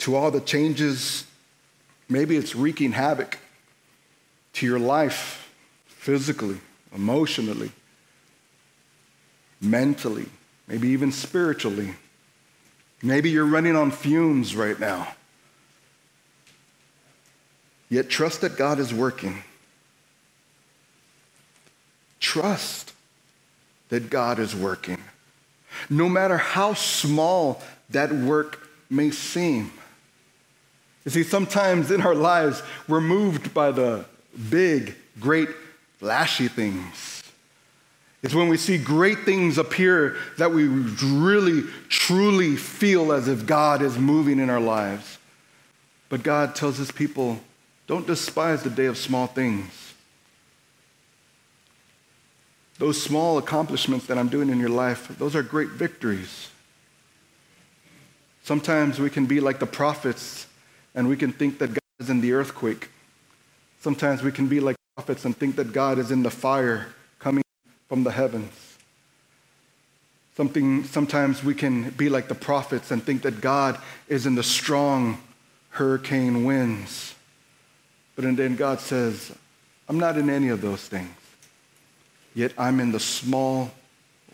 to 0.00 0.14
all 0.14 0.30
the 0.30 0.42
changes, 0.42 1.24
maybe 2.10 2.36
it's 2.36 2.54
wreaking 2.54 2.92
havoc 2.92 3.38
to 4.52 4.66
your 4.66 4.78
life 4.78 5.50
physically, 5.86 6.60
emotionally, 6.94 7.72
mentally, 9.58 10.26
maybe 10.68 10.88
even 10.88 11.10
spiritually. 11.10 11.94
Maybe 13.02 13.30
you're 13.30 13.46
running 13.46 13.74
on 13.74 13.90
fumes 13.90 14.54
right 14.54 14.78
now. 14.78 15.08
Yet 17.88 18.08
trust 18.08 18.40
that 18.42 18.56
God 18.56 18.78
is 18.78 18.94
working. 18.94 19.42
Trust 22.20 22.92
that 23.88 24.08
God 24.08 24.38
is 24.38 24.54
working. 24.54 25.02
No 25.90 26.08
matter 26.08 26.38
how 26.38 26.74
small 26.74 27.60
that 27.90 28.12
work 28.12 28.68
may 28.88 29.10
seem. 29.10 29.72
You 31.04 31.10
see, 31.10 31.24
sometimes 31.24 31.90
in 31.90 32.00
our 32.02 32.14
lives, 32.14 32.62
we're 32.86 33.00
moved 33.00 33.52
by 33.52 33.72
the 33.72 34.04
big, 34.48 34.94
great, 35.18 35.48
flashy 35.98 36.48
things. 36.48 37.21
It's 38.22 38.34
when 38.34 38.48
we 38.48 38.56
see 38.56 38.78
great 38.78 39.20
things 39.20 39.58
appear 39.58 40.16
that 40.38 40.52
we 40.52 40.68
really, 40.68 41.62
truly 41.88 42.54
feel 42.54 43.12
as 43.12 43.26
if 43.26 43.46
God 43.46 43.82
is 43.82 43.98
moving 43.98 44.38
in 44.38 44.48
our 44.48 44.60
lives. 44.60 45.18
But 46.08 46.22
God 46.22 46.54
tells 46.54 46.78
his 46.78 46.92
people, 46.92 47.40
don't 47.88 48.06
despise 48.06 48.62
the 48.62 48.70
day 48.70 48.86
of 48.86 48.96
small 48.96 49.26
things. 49.26 49.94
Those 52.78 53.02
small 53.02 53.38
accomplishments 53.38 54.06
that 54.06 54.18
I'm 54.18 54.28
doing 54.28 54.50
in 54.50 54.60
your 54.60 54.68
life, 54.68 55.08
those 55.18 55.34
are 55.34 55.42
great 55.42 55.70
victories. 55.70 56.48
Sometimes 58.44 58.98
we 58.98 59.10
can 59.10 59.26
be 59.26 59.40
like 59.40 59.58
the 59.58 59.66
prophets 59.66 60.46
and 60.94 61.08
we 61.08 61.16
can 61.16 61.32
think 61.32 61.58
that 61.58 61.68
God 61.68 61.80
is 61.98 62.10
in 62.10 62.20
the 62.20 62.32
earthquake. 62.32 62.88
Sometimes 63.80 64.22
we 64.22 64.30
can 64.30 64.46
be 64.46 64.60
like 64.60 64.76
prophets 64.96 65.24
and 65.24 65.36
think 65.36 65.56
that 65.56 65.72
God 65.72 65.98
is 65.98 66.12
in 66.12 66.22
the 66.22 66.30
fire 66.30 66.88
from 67.92 68.04
the 68.04 68.10
heavens. 68.10 68.78
Something, 70.34 70.84
sometimes 70.84 71.44
we 71.44 71.54
can 71.54 71.90
be 71.90 72.08
like 72.08 72.26
the 72.26 72.34
prophets 72.34 72.90
and 72.90 73.04
think 73.04 73.20
that 73.20 73.42
God 73.42 73.78
is 74.08 74.24
in 74.24 74.34
the 74.34 74.42
strong 74.42 75.20
hurricane 75.68 76.46
winds. 76.46 77.14
But 78.16 78.34
then 78.34 78.56
God 78.56 78.80
says, 78.80 79.36
I'm 79.90 79.98
not 79.98 80.16
in 80.16 80.30
any 80.30 80.48
of 80.48 80.62
those 80.62 80.80
things. 80.80 81.14
Yet 82.34 82.54
I'm 82.56 82.80
in 82.80 82.92
the 82.92 82.98
small 82.98 83.70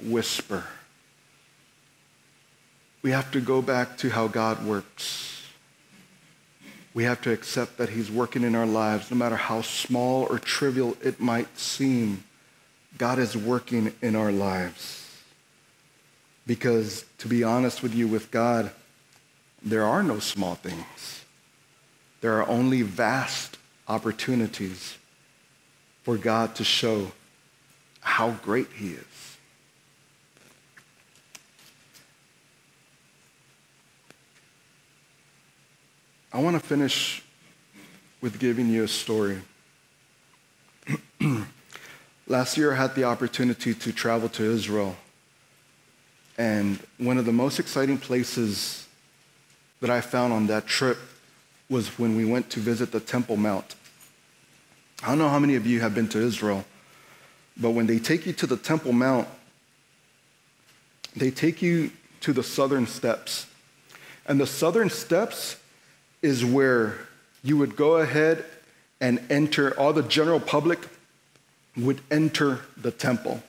whisper. 0.05 0.62
we 3.03 3.11
have 3.11 3.33
to 3.33 3.40
go 3.40 3.61
back 3.61 3.99
to 3.99 4.11
how 4.11 4.29
God 4.29 4.64
works. 4.64 5.42
We 6.94 7.03
have 7.03 7.21
to 7.23 7.33
accept 7.33 7.79
that 7.79 7.88
He's 7.88 8.09
working 8.09 8.44
in 8.44 8.55
our 8.55 8.66
lives, 8.66 9.11
no 9.11 9.16
matter 9.16 9.35
how 9.35 9.62
small 9.62 10.29
or 10.31 10.38
trivial 10.38 10.97
it 11.03 11.18
might 11.18 11.59
seem. 11.59 12.23
God 12.96 13.18
is 13.18 13.37
working 13.37 13.92
in 14.01 14.16
our 14.16 14.33
lives. 14.33 15.05
Because 16.46 17.05
to 17.18 17.29
be 17.29 17.44
honest 17.44 17.83
with 17.83 17.94
you, 17.94 18.09
with 18.09 18.31
God, 18.31 18.70
there 19.62 19.85
are 19.85 20.03
no 20.03 20.18
small 20.18 20.55
things. 20.55 21.24
There 22.20 22.40
are 22.40 22.48
only 22.48 22.83
vast 22.83 23.59
opportunities 23.87 24.96
for 26.03 26.16
God 26.16 26.55
to 26.57 26.64
show 26.64 27.12
how 28.01 28.31
great 28.31 28.68
He 28.74 28.92
is. 28.92 29.05
I 36.33 36.40
want 36.40 36.61
to 36.61 36.66
finish 36.66 37.22
with 38.20 38.38
giving 38.38 38.68
you 38.68 38.85
a 38.85 38.88
story. 38.88 39.40
Last 42.31 42.59
year, 42.59 42.75
I 42.75 42.77
had 42.77 42.95
the 42.95 43.05
opportunity 43.05 43.73
to 43.73 43.91
travel 43.91 44.29
to 44.29 44.45
Israel. 44.45 44.97
And 46.37 46.79
one 46.99 47.17
of 47.17 47.25
the 47.25 47.33
most 47.33 47.59
exciting 47.59 47.97
places 47.97 48.87
that 49.81 49.88
I 49.88 50.03
found 50.03 50.35
on 50.35 50.47
that 50.49 50.67
trip 50.67 50.99
was 51.71 51.99
when 51.99 52.17
we 52.17 52.27
went 52.27 52.51
to 52.51 52.61
visit 52.61 52.93
the 52.93 53.01
Temple 53.01 53.38
Mount. 53.38 53.77
I 55.03 55.09
don't 55.09 55.19
know 55.19 55.31
how 55.31 55.38
many 55.38 55.55
of 55.55 55.67
you 55.67 55.81
have 55.81 55.95
been 55.95 56.09
to 56.09 56.19
Israel, 56.19 56.67
but 57.57 57.71
when 57.71 57.87
they 57.87 57.99
take 57.99 58.27
you 58.27 58.35
to 58.35 58.47
the 58.47 58.59
Temple 58.59 58.93
Mount, 58.93 59.27
they 61.17 61.31
take 61.31 61.62
you 61.62 61.91
to 62.21 62.35
the 62.35 62.43
southern 62.43 62.87
steps. 62.87 63.47
And 64.27 64.38
the 64.38 64.47
southern 64.47 64.91
steps 64.91 65.57
is 66.21 66.45
where 66.45 66.99
you 67.43 67.57
would 67.57 67.75
go 67.75 67.97
ahead 67.97 68.45
and 69.01 69.19
enter, 69.31 69.73
all 69.81 69.95
the 69.95 70.03
general 70.03 70.41
public 70.41 70.81
would 71.79 72.01
enter 72.11 72.61
the 72.77 72.91
temple. 72.91 73.43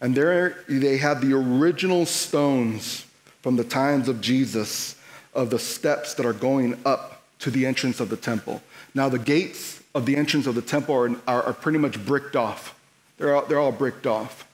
And 0.00 0.14
there 0.14 0.64
they 0.68 0.98
have 0.98 1.20
the 1.20 1.34
original 1.36 2.06
stones 2.06 3.04
from 3.42 3.56
the 3.56 3.64
times 3.64 4.08
of 4.08 4.20
Jesus 4.20 4.96
of 5.34 5.50
the 5.50 5.58
steps 5.58 6.14
that 6.14 6.26
are 6.26 6.32
going 6.32 6.78
up 6.84 7.22
to 7.40 7.50
the 7.50 7.66
entrance 7.66 8.00
of 8.00 8.08
the 8.08 8.16
temple. 8.16 8.62
Now, 8.94 9.08
the 9.08 9.18
gates 9.18 9.82
of 9.94 10.06
the 10.06 10.16
entrance 10.16 10.46
of 10.46 10.54
the 10.54 10.62
temple 10.62 10.94
are, 10.94 11.10
are, 11.26 11.42
are 11.44 11.52
pretty 11.52 11.78
much 11.78 12.04
bricked 12.04 12.36
off, 12.36 12.78
they're 13.18 13.34
all, 13.34 13.44
they're 13.46 13.60
all 13.60 13.72
bricked 13.72 14.06
off. 14.06 14.46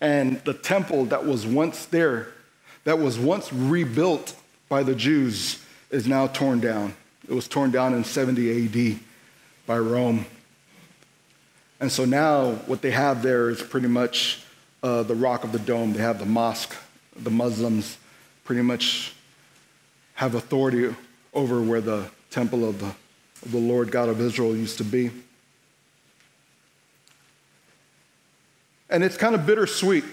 And 0.00 0.40
the 0.44 0.54
temple 0.54 1.06
that 1.06 1.24
was 1.24 1.46
once 1.46 1.86
there, 1.86 2.28
that 2.84 2.98
was 2.98 3.18
once 3.18 3.52
rebuilt 3.52 4.34
by 4.68 4.82
the 4.82 4.94
Jews, 4.94 5.64
is 5.90 6.06
now 6.06 6.26
torn 6.26 6.60
down. 6.60 6.94
It 7.26 7.32
was 7.32 7.48
torn 7.48 7.70
down 7.70 7.94
in 7.94 8.04
70 8.04 8.92
AD 8.92 9.00
by 9.66 9.78
Rome. 9.78 10.26
And 11.80 11.90
so 11.90 12.04
now 12.04 12.52
what 12.66 12.82
they 12.82 12.92
have 12.92 13.22
there 13.22 13.50
is 13.50 13.62
pretty 13.62 13.88
much 13.88 14.42
uh, 14.82 15.02
the 15.02 15.14
Rock 15.14 15.44
of 15.44 15.52
the 15.52 15.58
Dome. 15.58 15.92
They 15.92 16.00
have 16.00 16.18
the 16.18 16.26
mosque. 16.26 16.74
The 17.16 17.30
Muslims 17.30 17.98
pretty 18.44 18.62
much 18.62 19.14
have 20.14 20.34
authority 20.34 20.94
over 21.32 21.60
where 21.60 21.80
the 21.80 22.08
temple 22.30 22.68
of 22.68 22.78
the, 22.80 22.86
of 22.86 23.52
the 23.52 23.58
Lord 23.58 23.90
God 23.90 24.08
of 24.08 24.20
Israel 24.20 24.56
used 24.56 24.78
to 24.78 24.84
be. 24.84 25.10
And 28.90 29.02
it's 29.02 29.16
kind 29.16 29.34
of 29.34 29.46
bittersweet, 29.46 30.04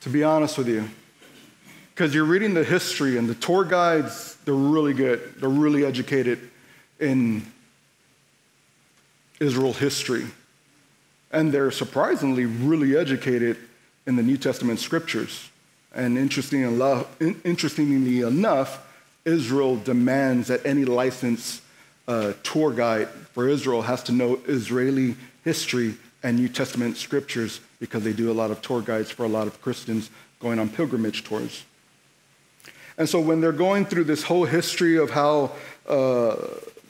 to 0.00 0.08
be 0.08 0.24
honest 0.24 0.58
with 0.58 0.68
you, 0.68 0.88
because 1.94 2.14
you're 2.14 2.24
reading 2.24 2.54
the 2.54 2.64
history 2.64 3.16
and 3.18 3.28
the 3.28 3.34
tour 3.34 3.64
guides, 3.64 4.36
they're 4.44 4.54
really 4.54 4.94
good. 4.94 5.34
They're 5.38 5.48
really 5.48 5.84
educated 5.84 6.50
in 6.98 7.46
Israel 9.40 9.72
history. 9.72 10.26
And 11.30 11.52
they're 11.52 11.70
surprisingly 11.70 12.46
really 12.46 12.96
educated 12.96 13.56
in 14.06 14.16
the 14.16 14.22
New 14.22 14.36
Testament 14.36 14.78
scriptures. 14.80 15.48
And 15.94 16.18
interestingly 16.18 16.62
enough, 18.20 18.86
Israel 19.24 19.76
demands 19.76 20.48
that 20.48 20.64
any 20.66 20.84
licensed 20.84 21.62
uh, 22.06 22.34
tour 22.42 22.72
guide 22.72 23.08
for 23.32 23.48
Israel 23.48 23.82
has 23.82 24.02
to 24.04 24.12
know 24.12 24.38
Israeli 24.46 25.16
history 25.44 25.94
and 26.22 26.38
New 26.38 26.48
Testament 26.48 26.96
scriptures 26.96 27.60
because 27.80 28.04
they 28.04 28.12
do 28.12 28.30
a 28.30 28.34
lot 28.34 28.50
of 28.50 28.60
tour 28.62 28.82
guides 28.82 29.10
for 29.10 29.24
a 29.24 29.28
lot 29.28 29.46
of 29.46 29.60
Christians 29.62 30.10
going 30.40 30.58
on 30.58 30.68
pilgrimage 30.68 31.24
tours. 31.24 31.64
And 32.96 33.08
so 33.08 33.20
when 33.20 33.40
they're 33.40 33.52
going 33.52 33.86
through 33.86 34.04
this 34.04 34.22
whole 34.22 34.44
history 34.44 34.96
of 34.98 35.10
how 35.10 35.52
uh, 35.88 36.36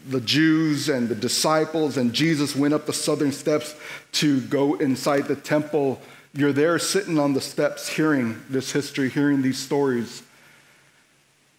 the 0.07 0.21
Jews 0.21 0.89
and 0.89 1.09
the 1.09 1.15
disciples 1.15 1.97
and 1.97 2.13
Jesus 2.13 2.55
went 2.55 2.75
up 2.75 2.87
the 2.87 2.93
southern 2.93 3.33
steps 3.33 3.75
to 4.13 4.41
go 4.43 4.75
inside 4.75 5.27
the 5.27 5.37
temple. 5.37 6.01
You're 6.35 6.53
there 6.53 6.79
sitting 6.79 7.19
on 7.19 7.33
the 7.33 7.41
steps 7.41 7.89
hearing 7.89 8.43
this 8.49 8.73
history, 8.73 9.09
hearing 9.09 9.43
these 9.43 9.59
stories. 9.59 10.23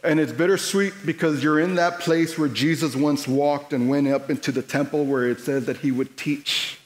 And 0.04 0.20
it's 0.20 0.32
bittersweet 0.32 0.94
because 1.04 1.44
you're 1.44 1.60
in 1.60 1.76
that 1.76 2.00
place 2.00 2.38
where 2.38 2.50
Jesus 2.50 2.96
once 2.96 3.28
walked 3.28 3.74
and 3.74 3.90
went 3.90 4.08
up 4.08 4.30
into 4.30 4.52
the 4.52 4.62
temple 4.62 5.06
where 5.06 5.28
it 5.28 5.40
says 5.40 5.66
that 5.66 5.78
he 5.78 5.92
would 5.92 6.16
teach. 6.16 6.78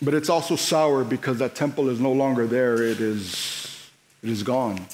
But 0.00 0.14
it's 0.14 0.28
also 0.28 0.54
sour 0.54 1.02
because 1.02 1.38
that 1.38 1.56
temple 1.56 1.88
is 1.88 1.98
no 1.98 2.12
longer 2.12 2.46
there, 2.46 2.80
it 2.80 3.00
is, 3.00 3.90
it 4.22 4.28
is 4.28 4.44
gone. 4.44 4.86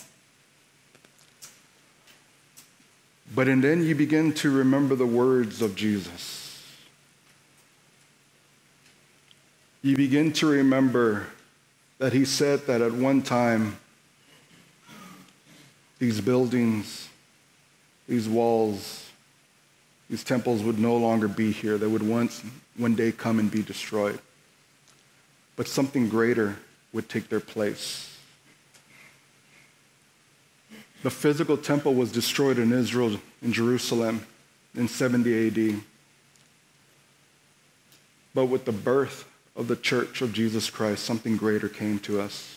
But 3.34 3.48
and 3.48 3.64
then 3.64 3.82
you 3.82 3.94
begin 3.96 4.32
to 4.34 4.50
remember 4.50 4.94
the 4.94 5.06
words 5.06 5.60
of 5.60 5.74
Jesus. 5.74 6.62
You 9.82 9.96
begin 9.96 10.32
to 10.34 10.46
remember 10.46 11.26
that 11.98 12.12
he 12.12 12.24
said 12.24 12.66
that 12.66 12.80
at 12.80 12.92
one 12.92 13.22
time, 13.22 13.76
these 15.98 16.20
buildings, 16.20 17.08
these 18.08 18.28
walls, 18.28 19.10
these 20.08 20.22
temples 20.22 20.62
would 20.62 20.78
no 20.78 20.96
longer 20.96 21.26
be 21.26 21.50
here. 21.50 21.76
They 21.76 21.86
would 21.86 22.02
once, 22.02 22.42
one 22.76 22.94
day 22.94 23.10
come 23.10 23.38
and 23.38 23.50
be 23.50 23.62
destroyed. 23.62 24.20
But 25.56 25.66
something 25.66 26.08
greater 26.08 26.56
would 26.92 27.08
take 27.08 27.28
their 27.28 27.40
place. 27.40 28.13
The 31.04 31.10
physical 31.10 31.58
temple 31.58 31.92
was 31.92 32.10
destroyed 32.10 32.58
in 32.58 32.72
Israel, 32.72 33.20
in 33.42 33.52
Jerusalem, 33.52 34.26
in 34.74 34.88
70 34.88 35.48
AD. 35.74 35.82
But 38.34 38.46
with 38.46 38.64
the 38.64 38.72
birth 38.72 39.28
of 39.54 39.68
the 39.68 39.76
church 39.76 40.22
of 40.22 40.32
Jesus 40.32 40.70
Christ, 40.70 41.04
something 41.04 41.36
greater 41.36 41.68
came 41.68 41.98
to 42.00 42.22
us. 42.22 42.56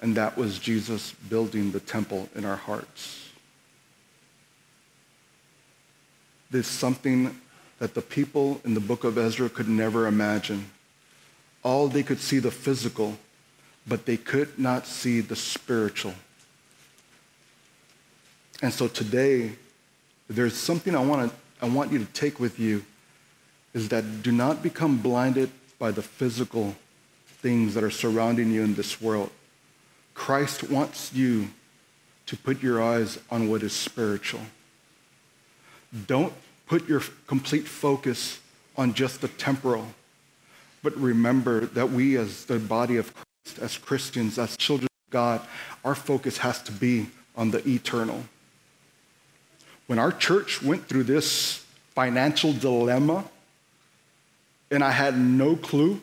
And 0.00 0.16
that 0.16 0.36
was 0.36 0.58
Jesus 0.58 1.12
building 1.12 1.70
the 1.70 1.78
temple 1.78 2.28
in 2.34 2.44
our 2.44 2.56
hearts. 2.56 3.30
There's 6.50 6.66
something 6.66 7.40
that 7.78 7.94
the 7.94 8.02
people 8.02 8.60
in 8.64 8.74
the 8.74 8.80
book 8.80 9.04
of 9.04 9.18
Ezra 9.18 9.48
could 9.50 9.68
never 9.68 10.08
imagine. 10.08 10.72
All 11.62 11.86
they 11.86 12.02
could 12.02 12.20
see 12.20 12.40
the 12.40 12.50
physical, 12.50 13.18
but 13.86 14.04
they 14.04 14.16
could 14.16 14.58
not 14.58 14.88
see 14.88 15.20
the 15.20 15.36
spiritual. 15.36 16.14
And 18.62 18.72
so 18.72 18.88
today, 18.88 19.52
there's 20.28 20.56
something 20.56 20.94
I 20.94 21.04
want, 21.04 21.30
to, 21.30 21.36
I 21.64 21.68
want 21.68 21.92
you 21.92 21.98
to 21.98 22.06
take 22.12 22.40
with 22.40 22.58
you 22.58 22.84
is 23.74 23.90
that 23.90 24.22
do 24.22 24.32
not 24.32 24.62
become 24.62 24.98
blinded 24.98 25.50
by 25.78 25.90
the 25.90 26.02
physical 26.02 26.74
things 27.26 27.74
that 27.74 27.84
are 27.84 27.90
surrounding 27.90 28.50
you 28.50 28.62
in 28.62 28.74
this 28.74 29.00
world. 29.00 29.30
Christ 30.14 30.70
wants 30.70 31.12
you 31.12 31.48
to 32.24 32.36
put 32.36 32.62
your 32.62 32.82
eyes 32.82 33.18
on 33.30 33.48
what 33.48 33.62
is 33.62 33.72
spiritual. 33.72 34.40
Don't 36.06 36.32
put 36.66 36.88
your 36.88 37.02
complete 37.26 37.68
focus 37.68 38.40
on 38.76 38.94
just 38.94 39.20
the 39.20 39.28
temporal, 39.28 39.86
but 40.82 40.96
remember 40.96 41.66
that 41.66 41.90
we, 41.90 42.16
as 42.16 42.46
the 42.46 42.58
body 42.58 42.96
of 42.96 43.12
Christ, 43.14 43.58
as 43.60 43.78
Christians, 43.78 44.38
as 44.38 44.56
children 44.56 44.88
of 45.06 45.12
God, 45.12 45.40
our 45.84 45.94
focus 45.94 46.38
has 46.38 46.62
to 46.62 46.72
be 46.72 47.08
on 47.36 47.50
the 47.50 47.66
eternal. 47.68 48.24
When 49.86 49.98
our 49.98 50.12
church 50.12 50.62
went 50.62 50.86
through 50.86 51.04
this 51.04 51.64
financial 51.94 52.52
dilemma, 52.52 53.24
and 54.70 54.82
I 54.82 54.90
had 54.90 55.18
no 55.18 55.56
clue 55.56 56.00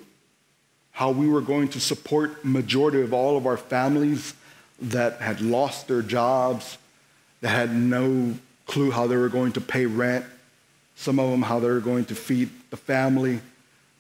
how 0.92 1.12
we 1.12 1.28
were 1.28 1.42
going 1.42 1.68
to 1.70 1.80
support 1.80 2.46
majority 2.46 3.02
of 3.02 3.14
all 3.14 3.36
of 3.36 3.46
our 3.46 3.58
families 3.58 4.34
that 4.82 5.22
had 5.22 5.42
lost 5.42 5.88
their 5.88 6.02
jobs, 6.02 6.78
that 7.42 7.50
had 7.50 7.76
no 7.76 8.36
clue 8.68 8.92
how 8.92 9.08
they 9.08 9.18
were 9.18 9.30
going 9.30 9.52
to 9.54 9.62
pay 9.62 9.86
rent, 9.86 10.26
some 10.96 11.20
of 11.20 11.30
them 11.30 11.42
how 11.42 11.60
they 11.60 11.68
were 11.68 11.80
going 11.80 12.06
to 12.06 12.16
feed 12.16 12.50
the 12.70 12.78
family. 12.78 13.42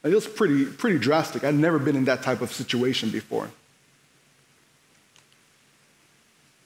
It 0.04 0.14
was 0.14 0.28
pretty, 0.28 0.66
pretty 0.66 1.00
drastic. 1.00 1.44
I'd 1.44 1.56
never 1.56 1.80
been 1.80 1.96
in 1.96 2.06
that 2.06 2.24
type 2.24 2.42
of 2.42 2.52
situation 2.52 3.10
before. 3.10 3.50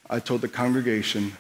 I 0.10 0.20
told 0.20 0.42
the 0.42 0.48
congregation 0.48 1.34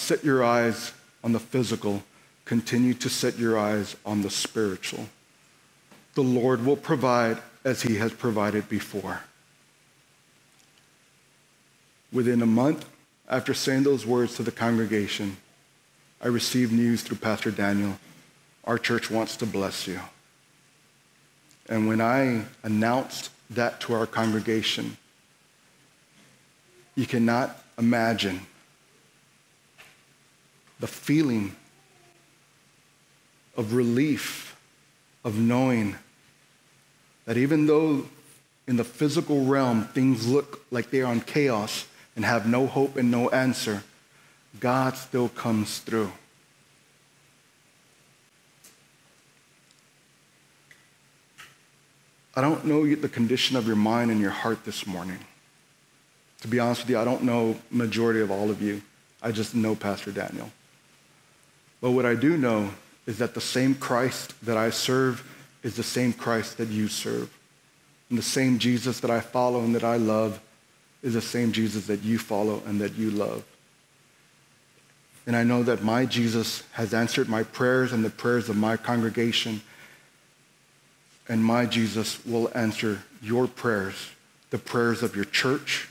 set 0.00 0.24
your 0.24 0.42
eyes 0.42 0.92
on 1.22 1.32
the 1.32 1.38
physical, 1.38 2.02
continue 2.44 2.94
to 2.94 3.08
set 3.08 3.38
your 3.38 3.58
eyes 3.58 3.96
on 4.04 4.22
the 4.22 4.30
spiritual. 4.30 5.08
The 6.14 6.22
Lord 6.22 6.64
will 6.64 6.76
provide 6.76 7.38
as 7.64 7.82
he 7.82 7.96
has 7.96 8.12
provided 8.12 8.68
before. 8.68 9.22
Within 12.12 12.42
a 12.42 12.46
month 12.46 12.88
after 13.28 13.54
saying 13.54 13.84
those 13.84 14.04
words 14.04 14.34
to 14.36 14.42
the 14.42 14.50
congregation, 14.50 15.36
I 16.20 16.28
received 16.28 16.72
news 16.72 17.02
through 17.02 17.18
Pastor 17.18 17.50
Daniel. 17.50 17.98
Our 18.64 18.78
church 18.78 19.10
wants 19.10 19.36
to 19.36 19.46
bless 19.46 19.86
you. 19.86 20.00
And 21.68 21.86
when 21.86 22.00
I 22.00 22.44
announced 22.64 23.30
that 23.50 23.80
to 23.82 23.94
our 23.94 24.06
congregation, 24.06 24.96
you 26.96 27.06
cannot 27.06 27.56
imagine 27.78 28.40
the 30.80 30.86
feeling 30.86 31.54
of 33.56 33.74
relief 33.74 34.56
of 35.24 35.38
knowing 35.38 35.96
that 37.26 37.36
even 37.36 37.66
though 37.66 38.06
in 38.66 38.76
the 38.76 38.84
physical 38.84 39.44
realm 39.44 39.84
things 39.84 40.26
look 40.26 40.64
like 40.70 40.90
they 40.90 41.02
are 41.02 41.12
in 41.12 41.20
chaos 41.20 41.86
and 42.16 42.24
have 42.24 42.46
no 42.46 42.66
hope 42.66 42.96
and 42.96 43.10
no 43.10 43.28
answer, 43.30 43.82
God 44.58 44.96
still 44.96 45.28
comes 45.28 45.78
through. 45.78 46.10
I 52.34 52.40
don't 52.40 52.64
know 52.64 52.86
the 52.94 53.08
condition 53.08 53.56
of 53.56 53.66
your 53.66 53.76
mind 53.76 54.10
and 54.10 54.20
your 54.20 54.30
heart 54.30 54.64
this 54.64 54.86
morning. 54.86 55.18
To 56.40 56.48
be 56.48 56.58
honest 56.58 56.82
with 56.82 56.90
you, 56.90 56.98
I 56.98 57.04
don't 57.04 57.24
know 57.24 57.56
majority 57.70 58.20
of 58.20 58.30
all 58.30 58.50
of 58.50 58.62
you. 58.62 58.80
I 59.20 59.32
just 59.32 59.54
know 59.54 59.74
Pastor 59.74 60.10
Daniel. 60.10 60.50
But 61.80 61.92
what 61.92 62.06
I 62.06 62.14
do 62.14 62.36
know 62.36 62.70
is 63.06 63.18
that 63.18 63.34
the 63.34 63.40
same 63.40 63.74
Christ 63.74 64.34
that 64.44 64.56
I 64.56 64.70
serve 64.70 65.26
is 65.62 65.76
the 65.76 65.82
same 65.82 66.12
Christ 66.12 66.58
that 66.58 66.68
you 66.68 66.88
serve. 66.88 67.30
And 68.08 68.18
the 68.18 68.22
same 68.22 68.58
Jesus 68.58 69.00
that 69.00 69.10
I 69.10 69.20
follow 69.20 69.60
and 69.60 69.74
that 69.74 69.84
I 69.84 69.96
love 69.96 70.40
is 71.02 71.14
the 71.14 71.20
same 71.20 71.52
Jesus 71.52 71.86
that 71.86 72.02
you 72.02 72.18
follow 72.18 72.62
and 72.66 72.80
that 72.80 72.94
you 72.94 73.10
love. 73.10 73.44
And 75.26 75.36
I 75.36 75.44
know 75.44 75.62
that 75.62 75.82
my 75.82 76.06
Jesus 76.06 76.62
has 76.72 76.92
answered 76.92 77.28
my 77.28 77.42
prayers 77.42 77.92
and 77.92 78.04
the 78.04 78.10
prayers 78.10 78.48
of 78.48 78.56
my 78.56 78.76
congregation. 78.76 79.62
And 81.28 81.44
my 81.44 81.66
Jesus 81.66 82.24
will 82.26 82.50
answer 82.54 83.02
your 83.22 83.46
prayers, 83.46 84.10
the 84.50 84.58
prayers 84.58 85.02
of 85.02 85.14
your 85.14 85.26
church, 85.26 85.88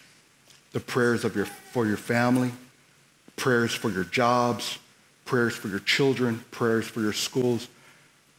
the 0.74 0.80
prayers 0.80 1.24
of 1.24 1.36
your, 1.36 1.46
for 1.46 1.86
your 1.86 1.98
family, 1.98 2.52
prayers 3.38 3.74
for 3.74 3.90
your 3.90 4.04
jobs, 4.04 4.78
prayers 5.30 5.56
for 5.56 5.68
your 5.68 5.80
children, 5.82 6.44
prayers 6.50 6.88
for 6.88 7.02
your 7.02 7.14
schools, 7.14 7.68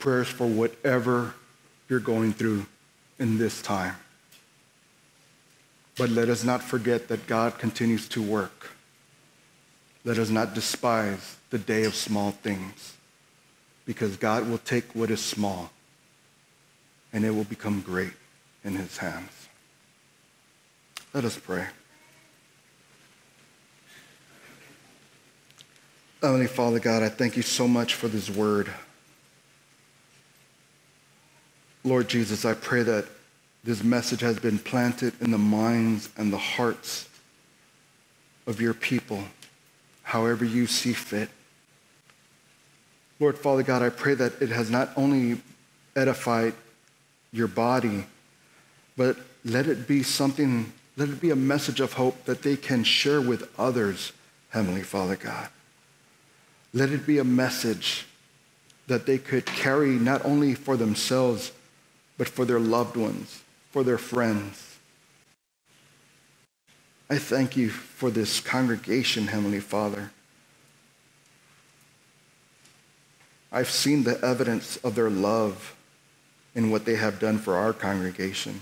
prayers 0.00 0.26
for 0.26 0.44
whatever 0.44 1.32
you're 1.88 2.00
going 2.00 2.32
through 2.32 2.66
in 3.20 3.38
this 3.38 3.62
time. 3.62 3.94
But 5.96 6.10
let 6.10 6.28
us 6.28 6.42
not 6.42 6.64
forget 6.64 7.06
that 7.06 7.28
God 7.28 7.60
continues 7.60 8.08
to 8.08 8.20
work. 8.20 8.70
Let 10.04 10.18
us 10.18 10.30
not 10.30 10.52
despise 10.52 11.36
the 11.50 11.58
day 11.58 11.84
of 11.84 11.94
small 11.94 12.32
things 12.32 12.96
because 13.86 14.16
God 14.16 14.50
will 14.50 14.58
take 14.58 14.92
what 14.92 15.12
is 15.12 15.24
small 15.24 15.70
and 17.12 17.24
it 17.24 17.30
will 17.30 17.44
become 17.44 17.82
great 17.82 18.14
in 18.64 18.74
his 18.74 18.96
hands. 18.96 19.46
Let 21.14 21.24
us 21.24 21.38
pray. 21.38 21.66
Heavenly 26.22 26.48
Father 26.48 26.78
God, 26.78 27.02
I 27.02 27.08
thank 27.08 27.38
you 27.38 27.42
so 27.42 27.66
much 27.66 27.94
for 27.94 28.06
this 28.06 28.28
word. 28.28 28.70
Lord 31.82 32.08
Jesus, 32.08 32.44
I 32.44 32.52
pray 32.52 32.82
that 32.82 33.06
this 33.64 33.82
message 33.82 34.20
has 34.20 34.38
been 34.38 34.58
planted 34.58 35.14
in 35.22 35.30
the 35.30 35.38
minds 35.38 36.10
and 36.18 36.30
the 36.30 36.38
hearts 36.38 37.08
of 38.46 38.60
your 38.60 38.74
people, 38.74 39.24
however 40.02 40.44
you 40.44 40.66
see 40.66 40.92
fit. 40.92 41.30
Lord 43.18 43.38
Father 43.38 43.62
God, 43.62 43.80
I 43.80 43.88
pray 43.88 44.12
that 44.12 44.42
it 44.42 44.50
has 44.50 44.70
not 44.70 44.90
only 44.96 45.40
edified 45.96 46.52
your 47.32 47.48
body, 47.48 48.04
but 48.94 49.16
let 49.42 49.66
it 49.66 49.88
be 49.88 50.02
something, 50.02 50.70
let 50.98 51.08
it 51.08 51.18
be 51.18 51.30
a 51.30 51.36
message 51.36 51.80
of 51.80 51.94
hope 51.94 52.26
that 52.26 52.42
they 52.42 52.56
can 52.56 52.84
share 52.84 53.22
with 53.22 53.48
others, 53.58 54.12
Heavenly 54.50 54.82
Father 54.82 55.16
God. 55.16 55.48
Let 56.72 56.90
it 56.90 57.06
be 57.06 57.18
a 57.18 57.24
message 57.24 58.06
that 58.86 59.06
they 59.06 59.18
could 59.18 59.46
carry 59.46 59.90
not 59.90 60.24
only 60.24 60.54
for 60.54 60.76
themselves, 60.76 61.52
but 62.16 62.28
for 62.28 62.44
their 62.44 62.60
loved 62.60 62.96
ones, 62.96 63.42
for 63.70 63.82
their 63.82 63.98
friends. 63.98 64.78
I 67.08 67.18
thank 67.18 67.56
you 67.56 67.70
for 67.70 68.10
this 68.10 68.40
congregation, 68.40 69.26
Heavenly 69.26 69.60
Father. 69.60 70.10
I've 73.52 73.70
seen 73.70 74.04
the 74.04 74.24
evidence 74.24 74.76
of 74.78 74.94
their 74.94 75.10
love 75.10 75.74
in 76.54 76.70
what 76.70 76.84
they 76.84 76.94
have 76.94 77.18
done 77.18 77.38
for 77.38 77.56
our 77.56 77.72
congregation. 77.72 78.60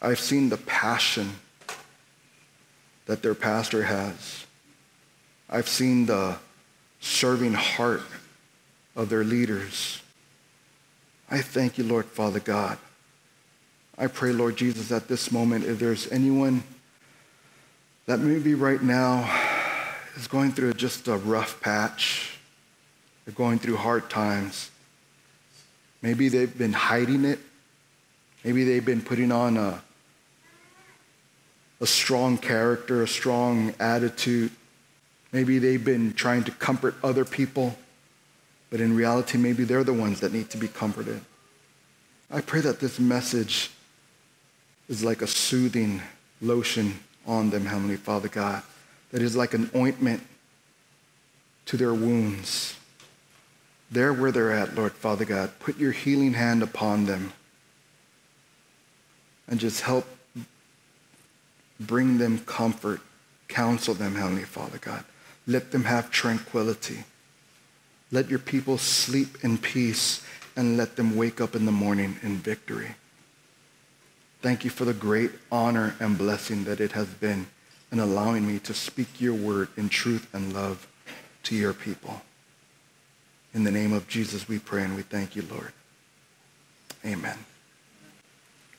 I've 0.00 0.20
seen 0.20 0.48
the 0.48 0.56
passion 0.56 1.32
that 3.06 3.22
their 3.22 3.34
pastor 3.34 3.82
has. 3.84 4.46
I've 5.50 5.68
seen 5.68 6.06
the 6.06 6.38
serving 7.02 7.52
heart 7.52 8.02
of 8.96 9.08
their 9.08 9.24
leaders. 9.24 10.00
I 11.30 11.40
thank 11.40 11.76
you, 11.76 11.84
Lord 11.84 12.06
Father 12.06 12.40
God. 12.40 12.78
I 13.98 14.06
pray, 14.06 14.32
Lord 14.32 14.56
Jesus, 14.56 14.90
at 14.90 15.08
this 15.08 15.30
moment, 15.30 15.64
if 15.64 15.78
there's 15.78 16.10
anyone 16.10 16.62
that 18.06 18.20
maybe 18.20 18.54
right 18.54 18.82
now 18.82 19.28
is 20.16 20.26
going 20.26 20.52
through 20.52 20.74
just 20.74 21.08
a 21.08 21.16
rough 21.16 21.60
patch, 21.60 22.38
they're 23.24 23.34
going 23.34 23.58
through 23.58 23.76
hard 23.76 24.08
times, 24.08 24.70
maybe 26.02 26.28
they've 26.28 26.56
been 26.56 26.72
hiding 26.72 27.24
it, 27.24 27.38
maybe 28.44 28.64
they've 28.64 28.84
been 28.84 29.02
putting 29.02 29.32
on 29.32 29.56
a, 29.56 29.82
a 31.80 31.86
strong 31.86 32.38
character, 32.38 33.02
a 33.02 33.08
strong 33.08 33.74
attitude, 33.80 34.50
Maybe 35.32 35.58
they've 35.58 35.82
been 35.82 36.12
trying 36.12 36.44
to 36.44 36.50
comfort 36.50 36.94
other 37.02 37.24
people, 37.24 37.76
but 38.70 38.80
in 38.80 38.94
reality, 38.94 39.38
maybe 39.38 39.64
they're 39.64 39.84
the 39.84 39.92
ones 39.92 40.20
that 40.20 40.32
need 40.32 40.50
to 40.50 40.58
be 40.58 40.68
comforted. 40.68 41.20
I 42.30 42.40
pray 42.42 42.60
that 42.60 42.80
this 42.80 42.98
message 43.00 43.70
is 44.88 45.02
like 45.02 45.22
a 45.22 45.26
soothing 45.26 46.02
lotion 46.40 47.00
on 47.26 47.50
them, 47.50 47.66
Heavenly 47.66 47.96
Father 47.96 48.28
God, 48.28 48.62
that 49.10 49.22
is 49.22 49.34
like 49.34 49.54
an 49.54 49.70
ointment 49.74 50.22
to 51.66 51.76
their 51.76 51.94
wounds. 51.94 52.76
There 53.90 54.12
where 54.12 54.32
they're 54.32 54.52
at, 54.52 54.74
Lord 54.74 54.92
Father 54.92 55.24
God, 55.24 55.50
put 55.60 55.78
your 55.78 55.92
healing 55.92 56.34
hand 56.34 56.62
upon 56.62 57.06
them 57.06 57.32
and 59.48 59.60
just 59.60 59.82
help 59.82 60.06
bring 61.78 62.18
them 62.18 62.38
comfort, 62.40 63.00
counsel 63.48 63.94
them, 63.94 64.14
Heavenly 64.14 64.44
Father 64.44 64.78
God. 64.78 65.04
Let 65.46 65.72
them 65.72 65.84
have 65.84 66.10
tranquility. 66.10 67.04
Let 68.10 68.28
your 68.28 68.38
people 68.38 68.78
sleep 68.78 69.42
in 69.42 69.58
peace 69.58 70.24
and 70.54 70.76
let 70.76 70.96
them 70.96 71.16
wake 71.16 71.40
up 71.40 71.56
in 71.56 71.64
the 71.64 71.72
morning 71.72 72.16
in 72.22 72.36
victory. 72.36 72.94
Thank 74.42 74.64
you 74.64 74.70
for 74.70 74.84
the 74.84 74.92
great 74.92 75.30
honor 75.50 75.94
and 76.00 76.18
blessing 76.18 76.64
that 76.64 76.80
it 76.80 76.92
has 76.92 77.06
been 77.06 77.46
in 77.90 78.00
allowing 78.00 78.46
me 78.46 78.58
to 78.60 78.74
speak 78.74 79.20
your 79.20 79.34
word 79.34 79.68
in 79.76 79.88
truth 79.88 80.28
and 80.34 80.52
love 80.52 80.86
to 81.44 81.54
your 81.54 81.72
people. 81.72 82.22
In 83.54 83.64
the 83.64 83.70
name 83.70 83.92
of 83.92 84.08
Jesus 84.08 84.48
we 84.48 84.58
pray 84.58 84.82
and 84.82 84.96
we 84.96 85.02
thank 85.02 85.36
you, 85.36 85.42
Lord. 85.50 85.72
Amen. 87.04 87.38